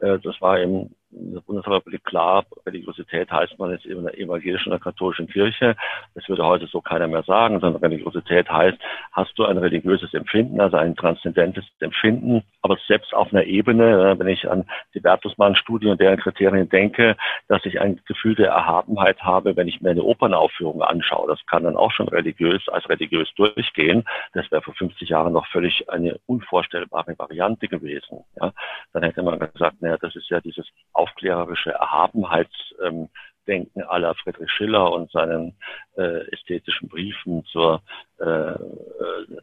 [0.00, 4.72] äh, das war im in der Bundesrepublik klar, Religiosität heißt man jetzt in der evangelischen
[4.72, 5.76] oder katholischen Kirche.
[6.14, 8.78] Das würde heute so keiner mehr sagen, sondern Religiosität heißt,
[9.12, 14.28] hast du ein religiöses Empfinden, also ein transzendentes Empfinden, aber selbst auf einer Ebene, wenn
[14.28, 17.16] ich an die Bertelsmann-Studie und deren Kriterien denke,
[17.48, 21.28] dass ich ein Gefühl der Erhabenheit habe, wenn ich mir eine Opernaufführung anschaue.
[21.28, 24.04] Das kann dann auch schon religiös als religiös durchgehen.
[24.32, 28.24] Das wäre vor 50 Jahren noch völlig eine unvorstellbare Variante gewesen.
[28.40, 28.52] Ja,
[28.92, 30.66] dann hätte man gesagt, naja, das ist ja dieses
[31.00, 35.56] aufklärerische Erhabenheitsdenken aller Friedrich Schiller und seinen
[35.96, 37.80] äh, ästhetischen Briefen zur,
[38.18, 38.56] äh, äh,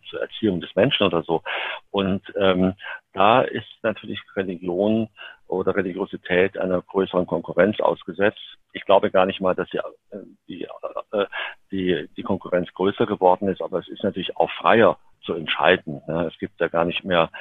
[0.10, 1.42] zur Erziehung des Menschen oder so.
[1.90, 2.76] Und ähm,
[3.14, 5.10] da ist natürlich Religion
[5.48, 8.58] oder Religiosität einer größeren Konkurrenz ausgesetzt.
[8.74, 9.80] Ich glaube gar nicht mal, dass die,
[10.48, 10.68] die,
[11.72, 16.02] die, die Konkurrenz größer geworden ist, aber es ist natürlich auch freier zu entscheiden.
[16.28, 17.32] Es gibt ja gar nicht mehr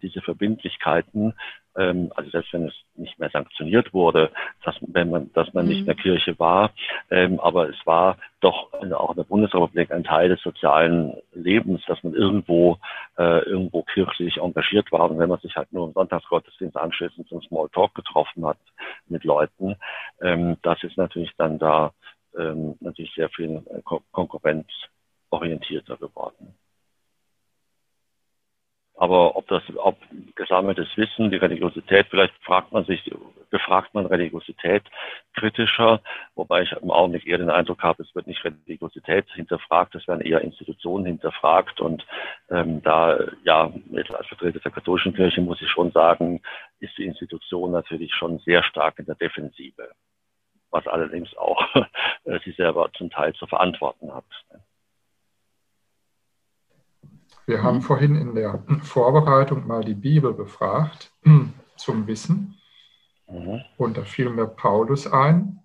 [0.00, 1.34] diese Verbindlichkeiten,
[1.76, 4.30] ähm, also selbst wenn es nicht mehr sanktioniert wurde,
[4.64, 5.70] dass, wenn man, dass man mhm.
[5.70, 6.72] nicht in der Kirche war,
[7.10, 12.02] ähm, aber es war doch auch in der Bundesrepublik ein Teil des sozialen Lebens, dass
[12.02, 12.78] man irgendwo
[13.18, 17.42] äh, irgendwo kirchlich engagiert war und wenn man sich halt nur im Sonntagsgottesdienst anschließend zum
[17.42, 18.58] Smalltalk getroffen hat
[19.08, 19.76] mit Leuten,
[20.20, 21.92] ähm, das ist natürlich dann da
[22.38, 23.62] ähm, natürlich sehr viel
[24.12, 26.54] konkurrenzorientierter geworden.
[29.00, 29.96] Aber ob das, ob
[30.34, 33.10] gesammeltes Wissen, die Religiosität, vielleicht fragt man sich,
[33.48, 34.82] befragt man Religiosität
[35.32, 36.02] kritischer,
[36.34, 40.20] wobei ich im Augenblick eher den Eindruck habe, es wird nicht Religiosität hinterfragt, es werden
[40.20, 42.06] eher Institutionen hinterfragt und
[42.50, 46.42] ähm, da, ja, als Vertreter der katholischen Kirche muss ich schon sagen,
[46.80, 49.92] ist die Institution natürlich schon sehr stark in der Defensive,
[50.70, 51.64] was allerdings auch
[52.24, 54.26] äh, sie selber zum Teil zu verantworten hat.
[57.50, 57.82] Wir haben mhm.
[57.82, 61.12] vorhin in der Vorbereitung mal die Bibel befragt
[61.76, 62.56] zum Wissen.
[63.28, 63.62] Mhm.
[63.76, 65.58] Und da fiel mir Paulus ein,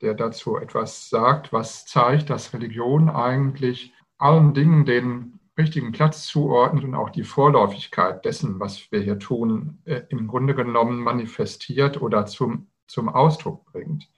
[0.00, 6.84] der dazu etwas sagt, was zeigt, dass Religion eigentlich allen Dingen den richtigen Platz zuordnet
[6.84, 12.26] und auch die Vorläufigkeit dessen, was wir hier tun, äh, im Grunde genommen manifestiert oder
[12.26, 14.08] zum, zum Ausdruck bringt.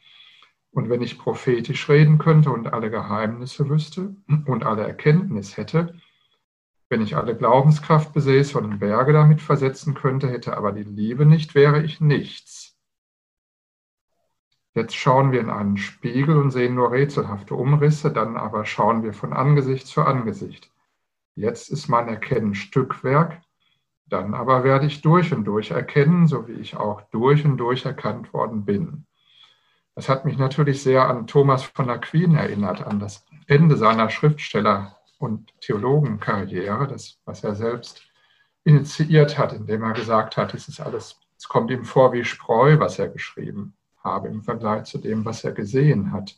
[0.73, 4.15] Und wenn ich prophetisch reden könnte und alle Geheimnisse wüsste
[4.45, 5.95] und alle Erkenntnis hätte,
[6.93, 11.55] wenn ich alle Glaubenskraft besäße und Berge damit versetzen könnte, hätte aber die Liebe nicht,
[11.55, 12.77] wäre ich nichts.
[14.75, 19.15] Jetzt schauen wir in einen Spiegel und sehen nur rätselhafte Umrisse, dann aber schauen wir
[19.15, 20.71] von Angesicht zu Angesicht.
[21.35, 23.41] Jetzt ist mein Erkennen Stückwerk,
[24.05, 27.87] dann aber werde ich durch und durch erkennen, so wie ich auch durch und durch
[27.87, 29.07] erkannt worden bin.
[29.95, 34.99] Das hat mich natürlich sehr an Thomas von Aquin erinnert, an das Ende seiner Schriftsteller
[35.23, 38.03] und Theologenkarriere, das, was er selbst
[38.65, 42.81] initiiert hat, indem er gesagt hat, es ist alles, es kommt ihm vor wie Spreu,
[42.81, 46.37] was er geschrieben habe im Vergleich zu dem, was er gesehen hat.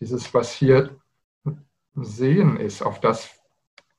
[0.00, 0.98] Dieses, was hier
[1.94, 3.38] sehen ist, auf das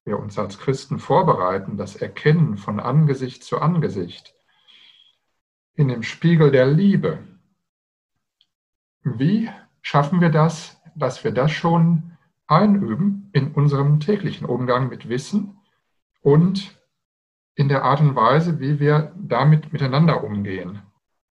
[0.03, 4.33] wir uns als Christen vorbereiten, das Erkennen von Angesicht zu Angesicht,
[5.75, 7.19] in dem Spiegel der Liebe.
[9.03, 9.51] Wie
[9.83, 12.10] schaffen wir das, dass wir das schon
[12.51, 15.57] einüben in unserem täglichen Umgang mit Wissen
[16.21, 16.77] und
[17.55, 20.81] in der Art und Weise, wie wir damit miteinander umgehen.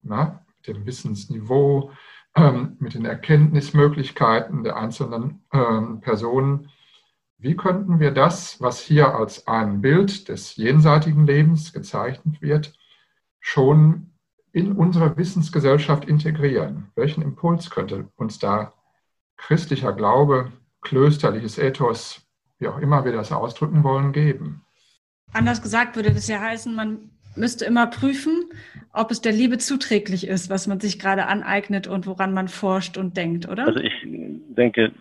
[0.01, 1.91] Na, mit dem Wissensniveau,
[2.35, 6.69] ähm, mit den Erkenntnismöglichkeiten der einzelnen ähm, Personen.
[7.37, 12.77] Wie könnten wir das, was hier als ein Bild des jenseitigen Lebens gezeichnet wird,
[13.39, 14.11] schon
[14.53, 16.91] in unsere Wissensgesellschaft integrieren?
[16.95, 18.73] Welchen Impuls könnte uns da
[19.37, 20.51] christlicher Glaube
[20.81, 22.21] klösterliches Ethos,
[22.59, 24.65] wie auch immer wir das ausdrücken wollen, geben.
[25.33, 28.49] Anders gesagt würde das ja heißen, man müsste immer prüfen,
[28.93, 32.97] ob es der Liebe zuträglich ist, was man sich gerade aneignet und woran man forscht
[32.97, 33.67] und denkt, oder?
[33.67, 34.91] Also ich denke,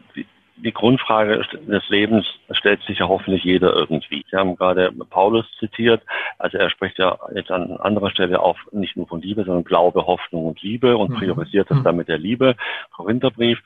[0.62, 4.24] die Grundfrage des Lebens stellt sich ja hoffentlich jeder irgendwie.
[4.31, 6.03] Sie haben gerade Paulus zitiert,
[6.39, 10.07] also er spricht ja jetzt an anderer Stelle auch nicht nur von Liebe, sondern Glaube,
[10.07, 11.16] Hoffnung und Liebe und mhm.
[11.16, 11.85] priorisiert das mhm.
[11.85, 12.57] dann mit der Liebe,
[12.95, 13.59] Korintherbrief.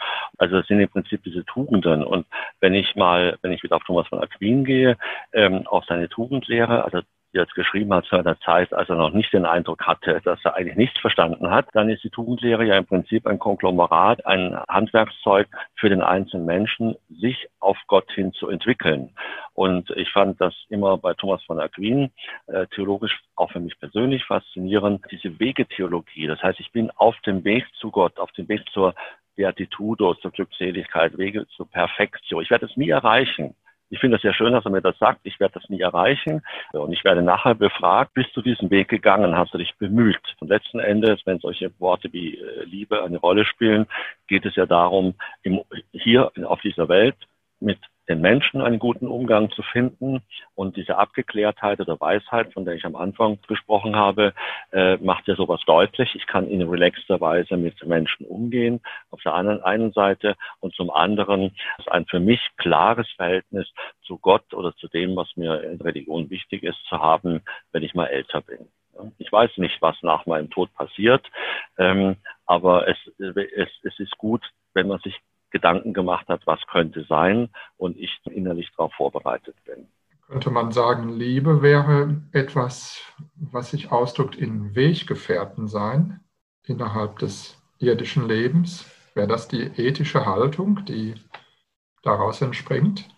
[0.44, 2.04] Also das sind im Prinzip diese Tugenden.
[2.04, 2.26] Und
[2.60, 4.98] wenn ich mal, wenn ich wieder auf Thomas von Aquin gehe,
[5.32, 7.00] ähm, auf seine Tugendlehre, also
[7.32, 10.54] jetzt geschrieben hat zu einer Zeit, als er noch nicht den Eindruck hatte, dass er
[10.54, 15.48] eigentlich nichts verstanden hat, dann ist die Tugendlehre ja im Prinzip ein Konglomerat, ein Handwerkszeug
[15.76, 19.10] für den einzelnen Menschen, sich auf Gott hin zu entwickeln.
[19.54, 22.10] Und ich fand das immer bei Thomas von Aquin
[22.48, 26.26] äh, theologisch auch für mich persönlich faszinierend, diese Wegetheologie.
[26.26, 28.94] Das heißt, ich bin auf dem Weg zu Gott, auf dem Weg zur
[29.36, 32.42] Beatitudo, zur Glückseligkeit, Wege zur Perfektion.
[32.42, 33.54] Ich werde es nie erreichen.
[33.90, 35.20] Ich finde es sehr schön, dass er mir das sagt.
[35.24, 36.42] Ich werde das nie erreichen.
[36.72, 39.36] Und ich werde nachher befragt, bist du diesen Weg gegangen?
[39.36, 40.20] Hast du dich bemüht?
[40.40, 43.86] Und letzten Endes, wenn solche Worte wie äh, Liebe eine Rolle spielen,
[44.26, 45.14] geht es ja darum,
[45.92, 47.16] hier auf dieser Welt
[47.60, 47.78] mit
[48.08, 50.22] den Menschen einen guten Umgang zu finden.
[50.54, 54.34] Und diese Abgeklärtheit oder Weisheit, von der ich am Anfang gesprochen habe,
[54.72, 56.14] äh, macht ja sowas deutlich.
[56.14, 58.80] Ich kann in relaxter Weise mit Menschen umgehen,
[59.10, 60.36] auf der anderen einen Seite.
[60.60, 63.68] Und zum anderen ist ein für mich klares Verhältnis
[64.02, 67.42] zu Gott oder zu dem, was mir in Religion wichtig ist, zu haben,
[67.72, 68.68] wenn ich mal älter bin.
[69.18, 71.26] Ich weiß nicht, was nach meinem Tod passiert,
[71.78, 74.42] ähm, aber es, es, es ist gut,
[74.72, 75.14] wenn man sich
[75.54, 79.86] Gedanken gemacht hat, was könnte sein und ich innerlich darauf vorbereitet bin.
[80.26, 83.00] Könnte man sagen, Liebe wäre etwas,
[83.36, 86.18] was sich ausdrückt in Weggefährten sein
[86.64, 88.84] innerhalb des irdischen Lebens?
[89.14, 91.14] Wäre das die ethische Haltung, die
[92.02, 93.08] daraus entspringt?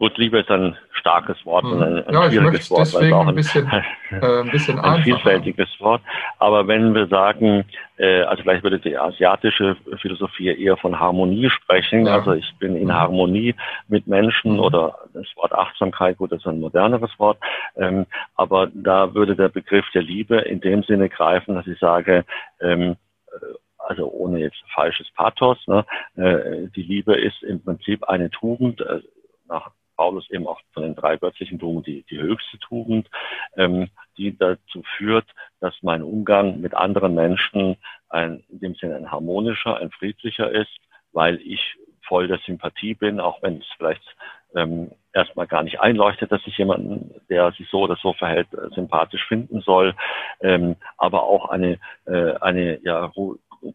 [0.00, 3.34] Gut, Liebe ist ein starkes Wort und ein, ein ja, schwieriges Wort, deswegen auch ein,
[3.34, 3.66] bisschen,
[4.10, 6.02] äh, ein, bisschen ein vielfältiges Wort.
[6.40, 7.64] Aber wenn wir sagen,
[7.98, 12.06] äh, also vielleicht würde die asiatische Philosophie eher von Harmonie sprechen.
[12.06, 12.14] Ja.
[12.16, 12.94] Also ich bin in mhm.
[12.94, 13.54] Harmonie
[13.86, 14.60] mit Menschen mhm.
[14.60, 17.38] oder das Wort Achtsamkeit, gut, das ist ein moderneres Wort.
[17.76, 22.24] Ähm, aber da würde der Begriff der Liebe in dem Sinne greifen, dass ich sage,
[22.60, 22.96] ähm,
[23.28, 23.36] äh,
[23.78, 25.84] also ohne jetzt falsches Pathos, ne,
[26.16, 29.00] äh, die Liebe ist im Prinzip eine Tugend, äh,
[29.46, 33.08] nach Paulus eben auch von den drei göttlichen Tugenden die, die höchste Tugend,
[33.56, 35.26] ähm, die dazu führt,
[35.60, 37.76] dass mein Umgang mit anderen Menschen
[38.08, 40.70] ein, in dem Sinne ein harmonischer, ein friedlicher ist,
[41.12, 41.76] weil ich
[42.06, 44.16] voll der Sympathie bin, auch wenn es vielleicht
[44.54, 48.68] ähm, erstmal gar nicht einleuchtet, dass ich jemanden, der sich so oder so verhält, äh,
[48.74, 49.94] sympathisch finden soll,
[50.40, 53.10] ähm, aber auch eine, äh, eine ja,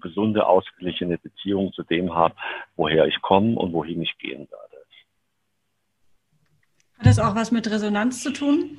[0.02, 2.36] gesunde, ausgeglichene Beziehung zu dem habe,
[2.76, 4.69] woher ich komme und wohin ich gehen werde.
[7.00, 8.78] Hat das auch was mit Resonanz zu tun?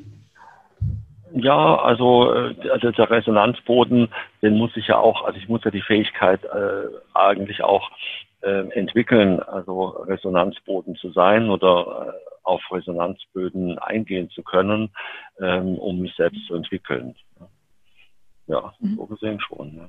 [1.32, 4.08] Ja, also, äh, also der Resonanzboden,
[4.42, 7.90] den muss ich ja auch, also ich muss ja die Fähigkeit äh, eigentlich auch
[8.42, 14.90] äh, entwickeln, also Resonanzboden zu sein oder äh, auf Resonanzböden eingehen zu können,
[15.40, 17.14] ähm, um mich selbst zu entwickeln.
[18.46, 18.96] Ja, mhm.
[18.96, 19.76] so gesehen schon.
[19.76, 19.88] Ja.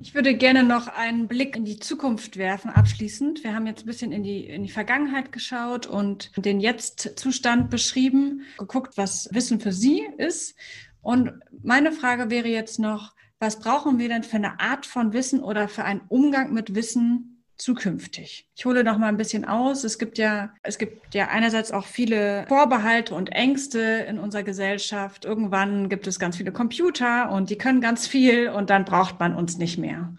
[0.00, 3.42] Ich würde gerne noch einen Blick in die Zukunft werfen, abschließend.
[3.42, 8.42] Wir haben jetzt ein bisschen in die, in die Vergangenheit geschaut und den Jetzt-Zustand beschrieben,
[8.58, 10.56] geguckt, was Wissen für Sie ist.
[11.02, 11.32] Und
[11.62, 15.68] meine Frage wäre jetzt noch, was brauchen wir denn für eine Art von Wissen oder
[15.68, 18.46] für einen Umgang mit Wissen zukünftig.
[18.56, 19.84] Ich hole noch mal ein bisschen aus.
[19.84, 25.24] Es gibt ja, es gibt ja einerseits auch viele Vorbehalte und Ängste in unserer Gesellschaft.
[25.24, 29.34] Irgendwann gibt es ganz viele Computer und die können ganz viel und dann braucht man
[29.34, 30.14] uns nicht mehr.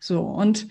[0.00, 0.20] So.
[0.20, 0.66] Und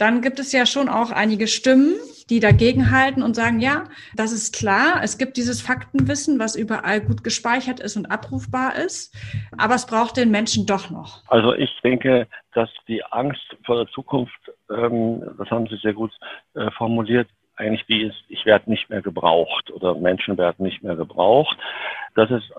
[0.00, 1.94] dann gibt es ja schon auch einige Stimmen,
[2.30, 3.84] die dagegen halten und sagen, ja,
[4.14, 9.14] das ist klar, es gibt dieses Faktenwissen, was überall gut gespeichert ist und abrufbar ist,
[9.58, 11.22] aber es braucht den Menschen doch noch.
[11.28, 14.38] Also ich denke, dass die Angst vor der Zukunft,
[14.70, 16.12] ähm, das haben Sie sehr gut
[16.54, 20.96] äh, formuliert, eigentlich die ist, ich werde nicht mehr gebraucht oder Menschen werden nicht mehr
[20.96, 21.58] gebraucht.
[22.14, 22.50] Das ist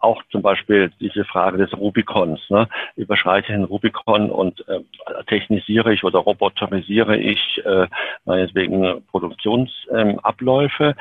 [0.00, 2.40] auch zum Beispiel diese Frage des Rubikons.
[2.50, 2.68] Ne?
[2.96, 4.80] Überschreite ich den Rubikon und äh,
[5.26, 7.86] technisiere ich oder roboterisiere ich äh,
[8.24, 10.94] meinetwegen Produktionsabläufe.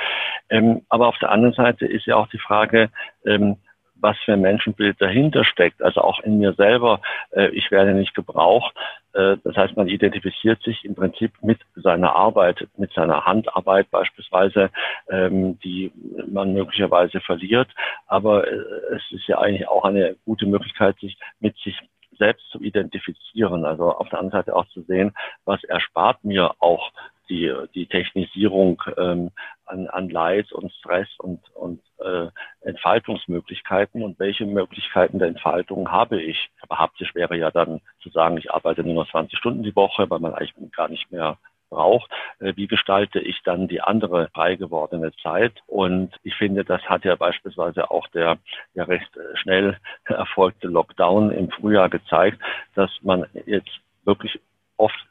[0.49, 2.89] Ähm, aber auf der anderen Seite ist ja auch die Frage,
[3.25, 3.57] ähm,
[4.01, 5.81] was für ein Menschenbild dahinter steckt.
[5.81, 8.75] Also auch in mir selber, äh, ich werde nicht gebraucht.
[9.13, 14.69] Äh, das heißt, man identifiziert sich im Prinzip mit seiner Arbeit, mit seiner Handarbeit beispielsweise,
[15.09, 15.91] ähm, die
[16.29, 17.69] man möglicherweise verliert.
[18.07, 18.55] Aber äh,
[18.95, 21.77] es ist ja eigentlich auch eine gute Möglichkeit, sich mit sich
[22.17, 23.65] selbst zu identifizieren.
[23.65, 25.13] Also auf der anderen Seite auch zu sehen,
[25.45, 26.91] was erspart mir auch
[27.29, 29.31] die, die Technisierung ähm,
[29.65, 32.27] an, an Leid und Stress und, und äh,
[32.61, 36.49] Entfaltungsmöglichkeiten und welche Möglichkeiten der Entfaltung habe ich.
[36.61, 40.09] Aber haptisch wäre ja dann zu sagen, ich arbeite nur noch 20 Stunden die Woche,
[40.09, 41.37] weil man eigentlich gar nicht mehr
[41.69, 42.07] brauche,
[42.39, 45.53] äh, wie gestalte ich dann die andere frei gewordene Zeit?
[45.67, 48.37] Und ich finde, das hat ja beispielsweise auch der
[48.73, 52.39] ja recht äh, schnell erfolgte Lockdown im Frühjahr gezeigt,
[52.75, 54.39] dass man jetzt wirklich
[54.77, 55.07] oft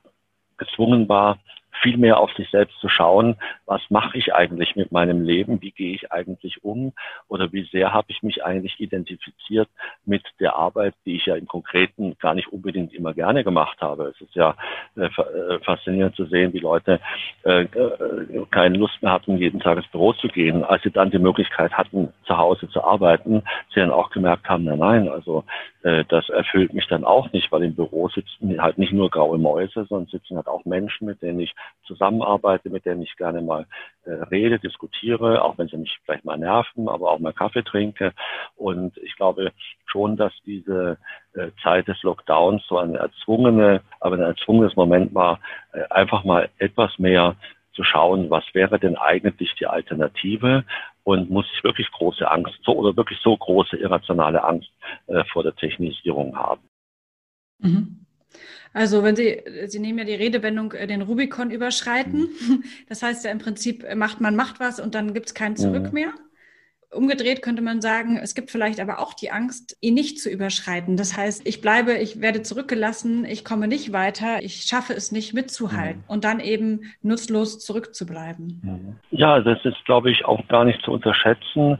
[0.56, 1.38] gezwungen war,
[1.82, 5.72] viel mehr auf sich selbst zu schauen, was mache ich eigentlich mit meinem Leben, wie
[5.72, 6.92] gehe ich eigentlich um
[7.28, 9.68] oder wie sehr habe ich mich eigentlich identifiziert
[10.04, 14.12] mit der Arbeit, die ich ja im Konkreten gar nicht unbedingt immer gerne gemacht habe.
[14.14, 14.54] Es ist ja
[14.96, 17.00] äh, äh faszinierend zu sehen, wie Leute
[17.44, 20.64] äh, äh, keine Lust mehr hatten, jeden Tag ins Büro zu gehen.
[20.64, 23.42] Als sie dann die Möglichkeit hatten, zu Hause zu arbeiten,
[23.74, 25.44] sie dann auch gemerkt haben, nein, nein, also
[25.82, 29.38] äh, das erfüllt mich dann auch nicht, weil im Büro sitzen halt nicht nur graue
[29.38, 31.54] Mäuse, sondern sitzen halt auch Menschen, mit denen ich
[31.86, 33.66] zusammenarbeite, mit denen ich gerne mal
[34.04, 38.12] äh, rede, diskutiere, auch wenn sie mich vielleicht mal nerven, aber auch mal Kaffee trinke.
[38.56, 39.52] Und ich glaube
[39.86, 40.98] schon, dass diese
[41.34, 45.40] äh, Zeit des Lockdowns so eine erzwungene, aber ein erzwungenes Moment war,
[45.72, 47.36] äh, einfach mal etwas mehr
[47.74, 50.64] zu schauen, was wäre denn eigentlich die Alternative
[51.04, 54.70] und muss ich wirklich große Angst so oder wirklich so große irrationale Angst
[55.06, 56.62] äh, vor der Technisierung haben.
[57.58, 58.05] Mhm.
[58.76, 62.28] Also wenn Sie, Sie nehmen ja die Redewendung äh, den Rubikon überschreiten.
[62.38, 62.64] Mhm.
[62.88, 65.56] Das heißt ja im Prinzip, äh, macht man macht was und dann gibt es kein
[65.56, 65.92] Zurück mhm.
[65.92, 66.12] mehr.
[66.90, 70.98] Umgedreht könnte man sagen, es gibt vielleicht aber auch die Angst, ihn nicht zu überschreiten.
[70.98, 75.32] Das heißt, ich bleibe, ich werde zurückgelassen, ich komme nicht weiter, ich schaffe es nicht
[75.32, 76.12] mitzuhalten mhm.
[76.12, 78.98] und dann eben nutzlos zurückzubleiben.
[79.10, 81.78] Ja, das ist, glaube ich, auch gar nicht zu unterschätzen.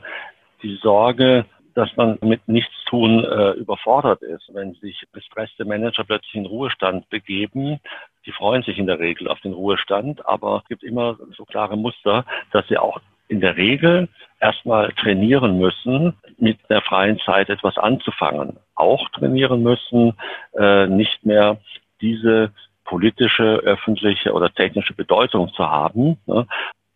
[0.62, 1.44] Die Sorge,
[1.77, 4.51] dass man mit Nichtstun äh, überfordert ist.
[4.53, 7.81] Wenn sich gestresste Manager plötzlich in Ruhestand begeben,
[8.24, 11.77] die freuen sich in der Regel auf den Ruhestand, aber es gibt immer so klare
[11.77, 12.99] Muster, dass sie auch
[13.29, 14.09] in der Regel
[14.41, 18.57] erstmal trainieren müssen, mit der freien Zeit etwas anzufangen.
[18.74, 20.14] Auch trainieren müssen,
[20.59, 21.59] äh, nicht mehr
[22.01, 22.53] diese
[22.85, 26.16] politische, öffentliche oder technische Bedeutung zu haben.
[26.24, 26.47] Ne?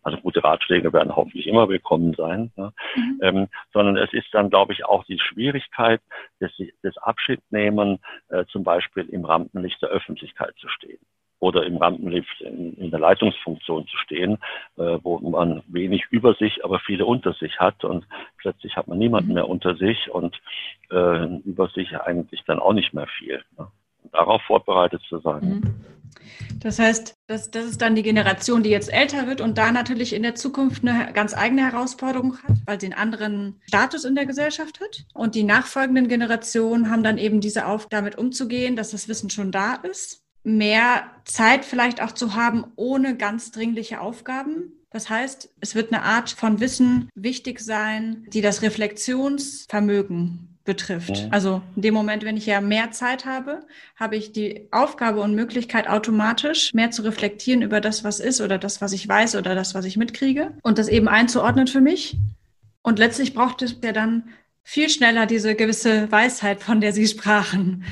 [0.03, 2.73] Also gute Ratschläge werden hoffentlich immer willkommen sein, ne?
[2.97, 3.19] mhm.
[3.23, 6.01] ähm, sondern es ist dann, glaube ich, auch die Schwierigkeit
[6.41, 7.99] des, des Abschiednehmen,
[8.29, 11.01] äh, zum Beispiel im Rampenlicht der Öffentlichkeit zu stehen
[11.41, 14.39] oder im Rampenlicht in, in der Leitungsfunktion zu stehen,
[14.77, 18.99] äh, wo man wenig über sich, aber viele unter sich hat und plötzlich hat man
[18.99, 19.35] niemanden mhm.
[19.35, 20.41] mehr unter sich und
[20.91, 23.43] äh, über sich eigentlich dann auch nicht mehr viel.
[23.59, 23.67] Ne?
[24.13, 25.43] Darauf vorbereitet zu sein.
[25.43, 25.85] Mhm.
[26.59, 30.13] Das heißt, das, das ist dann die Generation, die jetzt älter wird und da natürlich
[30.13, 34.27] in der Zukunft eine ganz eigene Herausforderung hat, weil sie einen anderen Status in der
[34.27, 35.05] Gesellschaft hat.
[35.15, 39.51] Und die nachfolgenden Generationen haben dann eben diese Aufgabe, damit umzugehen, dass das Wissen schon
[39.51, 44.73] da ist mehr Zeit vielleicht auch zu haben ohne ganz dringliche Aufgaben.
[44.91, 51.17] Das heißt, es wird eine Art von Wissen wichtig sein, die das Reflexionsvermögen betrifft.
[51.17, 51.29] Ja.
[51.33, 53.67] Also in dem Moment, wenn ich ja mehr Zeit habe,
[53.97, 58.57] habe ich die Aufgabe und Möglichkeit automatisch mehr zu reflektieren über das, was ist oder
[58.57, 62.17] das, was ich weiß oder das, was ich mitkriege und das eben einzuordnen für mich.
[62.83, 64.29] Und letztlich braucht es ja dann
[64.63, 67.85] viel schneller diese gewisse Weisheit, von der Sie sprachen.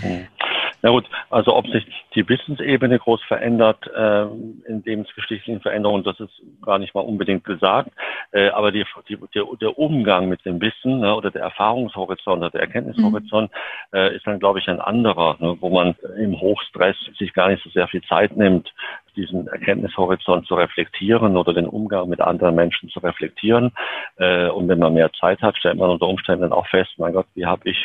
[0.82, 6.40] Na gut, also ob sich die Wissensebene groß verändert, äh, in lebensgeschichtlichen Veränderungen, das ist
[6.62, 7.90] gar nicht mal unbedingt gesagt.
[8.30, 12.50] Äh, aber die, die, der, der Umgang mit dem Wissen ne, oder der Erfahrungshorizont oder
[12.50, 13.98] der Erkenntnishorizont mhm.
[13.98, 17.62] äh, ist dann, glaube ich, ein anderer, ne, wo man im Hochstress sich gar nicht
[17.64, 18.72] so sehr viel Zeit nimmt,
[19.16, 23.72] diesen Erkenntnishorizont zu reflektieren oder den Umgang mit anderen Menschen zu reflektieren.
[24.16, 27.26] Äh, und wenn man mehr Zeit hat, stellt man unter Umständen auch fest, mein Gott,
[27.34, 27.78] wie habe ich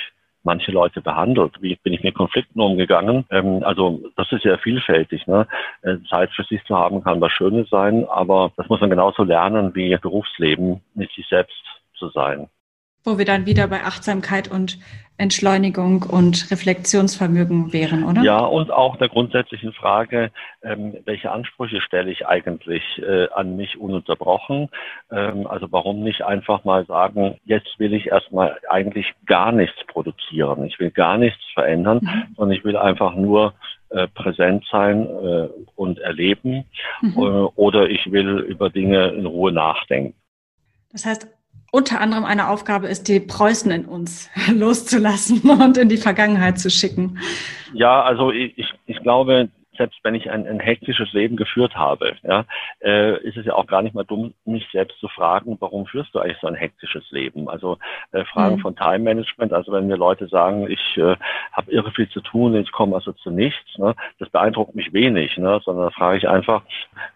[0.43, 1.61] manche Leute behandelt?
[1.61, 3.25] Wie bin ich mit Konflikten umgegangen?
[3.29, 5.27] Ähm, also das ist ja vielfältig.
[5.27, 5.47] Ne?
[5.81, 9.23] Äh, Zeit für sich zu haben kann was Schönes sein, aber das muss man genauso
[9.23, 11.63] lernen wie Berufsleben mit sich selbst
[11.97, 12.49] zu sein
[13.03, 14.79] wo wir dann wieder bei Achtsamkeit und
[15.17, 18.23] Entschleunigung und Reflexionsvermögen wären, oder?
[18.23, 20.31] Ja, und auch der grundsätzlichen Frage,
[20.63, 24.69] ähm, welche Ansprüche stelle ich eigentlich äh, an mich ununterbrochen?
[25.11, 30.65] Ähm, also warum nicht einfach mal sagen, jetzt will ich erstmal eigentlich gar nichts produzieren,
[30.65, 32.35] ich will gar nichts verändern, mhm.
[32.35, 33.53] sondern ich will einfach nur
[33.89, 36.65] äh, präsent sein äh, und erleben
[37.01, 37.13] mhm.
[37.17, 37.21] Äh,
[37.55, 40.15] oder ich will über Dinge in Ruhe nachdenken.
[40.91, 41.27] Das heißt,
[41.71, 46.69] unter anderem eine Aufgabe ist, die Preußen in uns loszulassen und in die Vergangenheit zu
[46.69, 47.17] schicken.
[47.73, 48.53] Ja, also ich,
[48.85, 52.45] ich glaube, selbst wenn ich ein, ein hektisches Leben geführt habe, ja,
[52.83, 56.13] äh, ist es ja auch gar nicht mal dumm, mich selbst zu fragen, warum führst
[56.13, 57.49] du eigentlich so ein hektisches Leben?
[57.49, 57.77] Also
[58.11, 58.61] äh, Fragen mhm.
[58.61, 61.15] von Time Management, also wenn mir Leute sagen, ich äh,
[61.51, 65.37] habe irre viel zu tun, ich komme also zu nichts, ne, das beeindruckt mich wenig,
[65.37, 66.63] ne, sondern da frage ich einfach,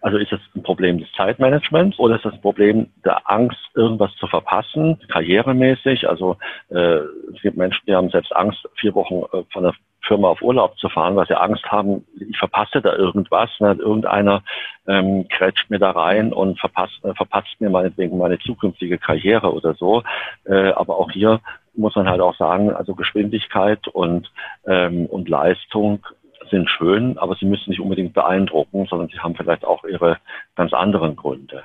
[0.00, 4.14] also ist das ein Problem des Zeitmanagements oder ist das ein Problem der Angst, irgendwas
[4.16, 6.08] zu verpassen, karrieremäßig?
[6.08, 6.36] Also
[6.70, 7.00] äh,
[7.34, 9.74] es gibt Menschen, die haben selbst Angst, vier Wochen äh, von der
[10.08, 13.50] Firma auf Urlaub zu fahren, weil sie Angst haben, ich verpasse da irgendwas.
[13.60, 13.76] Ne?
[13.78, 14.42] Irgendeiner
[14.86, 19.74] ähm, krätscht mir da rein und verpasst, äh, verpasst mir meinetwegen meine zukünftige Karriere oder
[19.74, 20.02] so.
[20.44, 21.40] Äh, aber auch hier
[21.74, 24.32] muss man halt auch sagen, also Geschwindigkeit und,
[24.66, 26.04] ähm, und Leistung
[26.50, 30.18] sind schön, aber sie müssen nicht unbedingt beeindrucken, sondern sie haben vielleicht auch ihre
[30.56, 31.62] ganz anderen Gründe.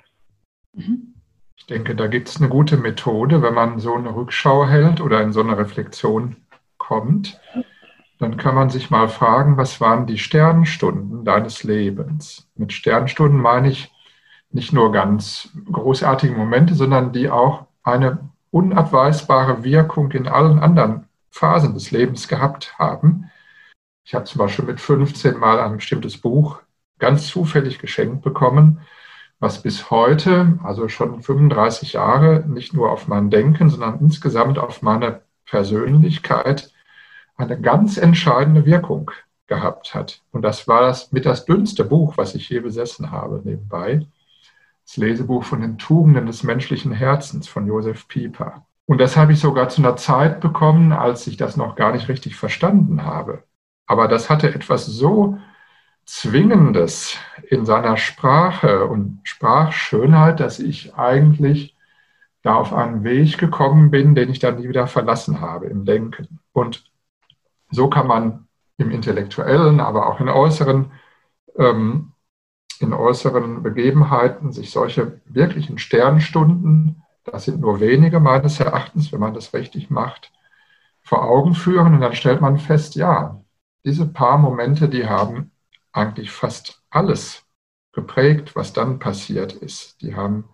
[0.73, 1.15] Mhm.
[1.57, 5.21] Ich denke, da gibt es eine gute Methode, wenn man so eine Rückschau hält oder
[5.21, 6.35] in so eine Reflexion
[6.77, 7.39] kommt,
[8.19, 12.47] dann kann man sich mal fragen, was waren die Sternstunden deines Lebens?
[12.55, 13.91] Mit Sternstunden meine ich
[14.51, 21.73] nicht nur ganz großartige Momente, sondern die auch eine unabweisbare Wirkung in allen anderen Phasen
[21.73, 23.31] des Lebens gehabt haben.
[24.05, 26.61] Ich habe zum Beispiel mit 15 Mal ein bestimmtes Buch
[26.99, 28.81] ganz zufällig geschenkt bekommen,
[29.39, 34.81] was bis heute, also schon 35 Jahre, nicht nur auf mein Denken, sondern insgesamt auf
[34.81, 36.72] meine Persönlichkeit
[37.35, 39.11] eine ganz entscheidende Wirkung
[39.47, 40.21] gehabt hat.
[40.31, 44.05] Und das war das mit das dünnste Buch, was ich je besessen habe, nebenbei.
[44.85, 48.65] Das Lesebuch von den Tugenden des menschlichen Herzens von Josef Pieper.
[48.85, 52.09] Und das habe ich sogar zu einer Zeit bekommen, als ich das noch gar nicht
[52.09, 53.43] richtig verstanden habe.
[53.85, 55.37] Aber das hatte etwas so
[56.05, 57.17] Zwingendes
[57.49, 61.77] in seiner Sprache und Sprachschönheit, dass ich eigentlich
[62.41, 66.39] da auf einen Weg gekommen bin, den ich dann nie wieder verlassen habe im Denken.
[66.51, 66.83] Und
[67.73, 68.47] so kann man
[68.77, 70.91] im intellektuellen, aber auch in äußeren,
[71.57, 72.13] ähm,
[72.79, 79.33] in äußeren Begebenheiten sich solche wirklichen Sternstunden, das sind nur wenige meines Erachtens, wenn man
[79.33, 80.31] das richtig macht,
[81.01, 83.41] vor Augen führen und dann stellt man fest, ja,
[83.85, 85.51] diese paar Momente, die haben
[85.91, 87.45] eigentlich fast alles
[87.91, 90.01] geprägt, was dann passiert ist.
[90.01, 90.45] Die haben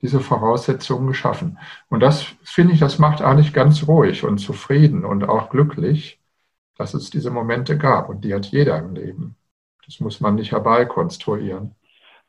[0.00, 1.58] diese Voraussetzungen geschaffen.
[1.88, 6.21] Und das finde ich, das macht eigentlich ganz ruhig und zufrieden und auch glücklich,
[6.76, 8.08] dass es diese Momente gab.
[8.08, 9.36] Und die hat jeder im Leben.
[9.84, 11.74] Das muss man nicht herbeikonstruieren.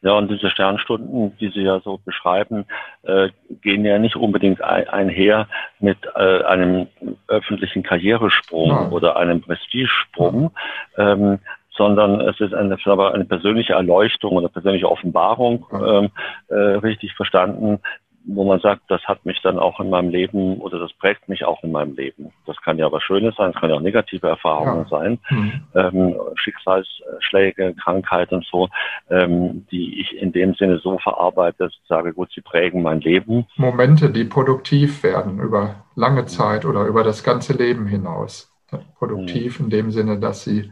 [0.03, 2.65] Ja, und diese Sternstunden, die Sie ja so beschreiben,
[3.03, 3.29] äh,
[3.61, 5.47] gehen ja nicht unbedingt ein, einher
[5.79, 6.87] mit äh, einem
[7.27, 8.91] öffentlichen Karrieresprung Nein.
[8.91, 10.51] oder einem Prestigesprung,
[10.97, 11.39] ähm,
[11.77, 16.09] sondern es ist eine, eine persönliche Erleuchtung oder persönliche Offenbarung, ähm,
[16.49, 17.79] äh, richtig verstanden,
[18.26, 21.43] wo man sagt, das hat mich dann auch in meinem Leben oder das prägt mich
[21.45, 22.32] auch in meinem Leben.
[22.45, 24.89] Das kann ja was Schönes sein, es kann ja auch negative Erfahrungen ja.
[24.89, 25.61] sein, mhm.
[25.76, 28.69] ähm, Schicksalsschläge, Krankheit und so,
[29.09, 33.01] ähm, die ich in dem Sinne so verarbeite, dass ich sage, gut, sie prägen mein
[33.01, 33.45] Leben.
[33.57, 38.49] Momente, die produktiv werden über lange Zeit oder über das ganze Leben hinaus.
[38.97, 39.65] Produktiv mhm.
[39.65, 40.71] in dem Sinne, dass sie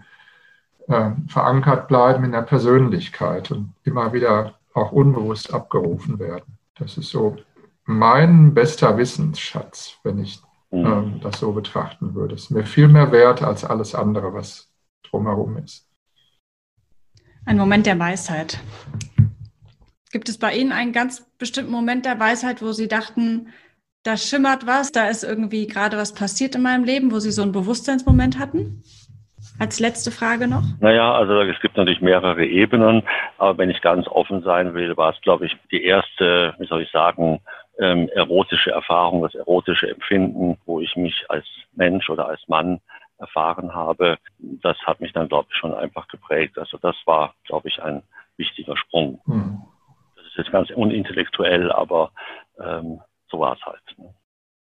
[0.87, 6.57] äh, verankert bleiben in der Persönlichkeit und immer wieder auch unbewusst abgerufen werden.
[6.81, 7.37] Das ist so
[7.85, 10.39] mein bester Wissensschatz, wenn ich
[10.71, 10.85] mhm.
[10.85, 12.35] ähm, das so betrachten würde.
[12.35, 14.71] Es ist mir viel mehr wert als alles andere, was
[15.03, 15.87] drumherum ist.
[17.45, 18.59] Ein Moment der Weisheit.
[20.11, 23.49] Gibt es bei Ihnen einen ganz bestimmten Moment der Weisheit, wo Sie dachten,
[24.03, 27.43] da schimmert was, da ist irgendwie gerade was passiert in meinem Leben, wo Sie so
[27.43, 28.83] einen Bewusstseinsmoment hatten?
[29.61, 30.63] Als letzte Frage noch?
[30.79, 33.03] Naja, also es gibt natürlich mehrere Ebenen,
[33.37, 36.81] aber wenn ich ganz offen sein will, war es, glaube ich, die erste, wie soll
[36.81, 37.41] ich sagen,
[37.77, 42.81] ähm, erotische Erfahrung, das erotische Empfinden, wo ich mich als Mensch oder als Mann
[43.19, 44.17] erfahren habe.
[44.39, 46.57] Das hat mich dann, glaube ich, schon einfach geprägt.
[46.57, 48.01] Also das war, glaube ich, ein
[48.37, 49.21] wichtiger Sprung.
[49.25, 49.61] Hm.
[50.15, 52.09] Das ist jetzt ganz unintellektuell, aber
[52.59, 52.99] ähm,
[53.29, 53.83] so war es halt.
[53.97, 54.11] Ne?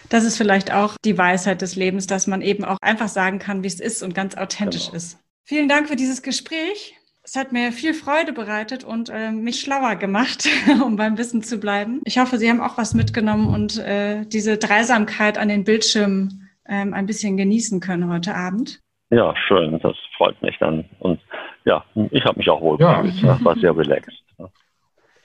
[0.08, 3.64] Das ist vielleicht auch die Weisheit des Lebens, dass man eben auch einfach sagen kann,
[3.64, 4.98] wie es ist und ganz authentisch genau.
[4.98, 5.20] ist.
[5.44, 6.96] Vielen Dank für dieses Gespräch.
[7.24, 10.48] Es hat mir viel Freude bereitet und äh, mich schlauer gemacht,
[10.84, 12.02] um beim Wissen zu bleiben.
[12.06, 16.94] Ich hoffe, Sie haben auch was mitgenommen und äh, diese Dreisamkeit an den Bildschirmen ähm,
[16.94, 18.80] ein bisschen genießen können heute Abend.
[19.12, 19.80] Ja, schön.
[19.82, 20.86] Das freut mich dann.
[21.00, 21.20] Und
[21.66, 23.02] ja, ich habe mich auch wohl ja.
[23.02, 23.44] gefühlt.
[23.44, 24.24] War sehr relaxed.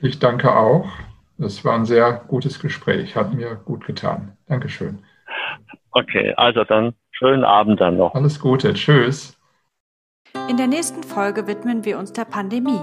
[0.01, 0.89] Ich danke auch.
[1.39, 4.37] Das war ein sehr gutes Gespräch, hat mir gut getan.
[4.47, 5.01] Dankeschön.
[5.91, 8.15] Okay, also dann schönen Abend dann noch.
[8.15, 9.39] Alles Gute, tschüss.
[10.49, 12.81] In der nächsten Folge widmen wir uns der Pandemie.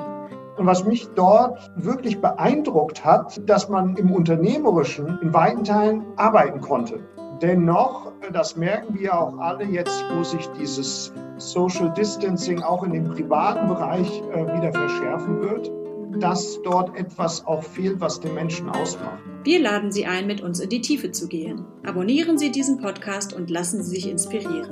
[0.57, 6.61] Und was mich dort wirklich beeindruckt hat, dass man im Unternehmerischen in weiten Teilen arbeiten
[6.61, 6.99] konnte.
[7.41, 13.09] Dennoch, das merken wir auch alle jetzt, wo sich dieses Social Distancing auch in dem
[13.09, 15.71] privaten Bereich äh, wieder verschärfen wird,
[16.20, 19.20] dass dort etwas auch fehlt, was den Menschen ausmacht.
[19.43, 21.66] Wir laden Sie ein, mit uns in die Tiefe zu gehen.
[21.84, 24.70] Abonnieren Sie diesen Podcast und lassen Sie sich inspirieren.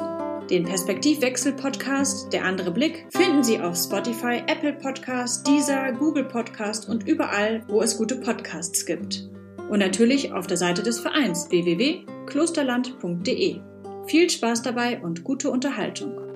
[0.49, 7.07] Den Perspektivwechsel-Podcast Der andere Blick finden Sie auf Spotify, Apple Podcast, Deezer, Google Podcast und
[7.07, 9.29] überall, wo es gute Podcasts gibt.
[9.69, 13.59] Und natürlich auf der Seite des Vereins www.klosterland.de.
[14.07, 16.28] Viel Spaß dabei und gute Unterhaltung.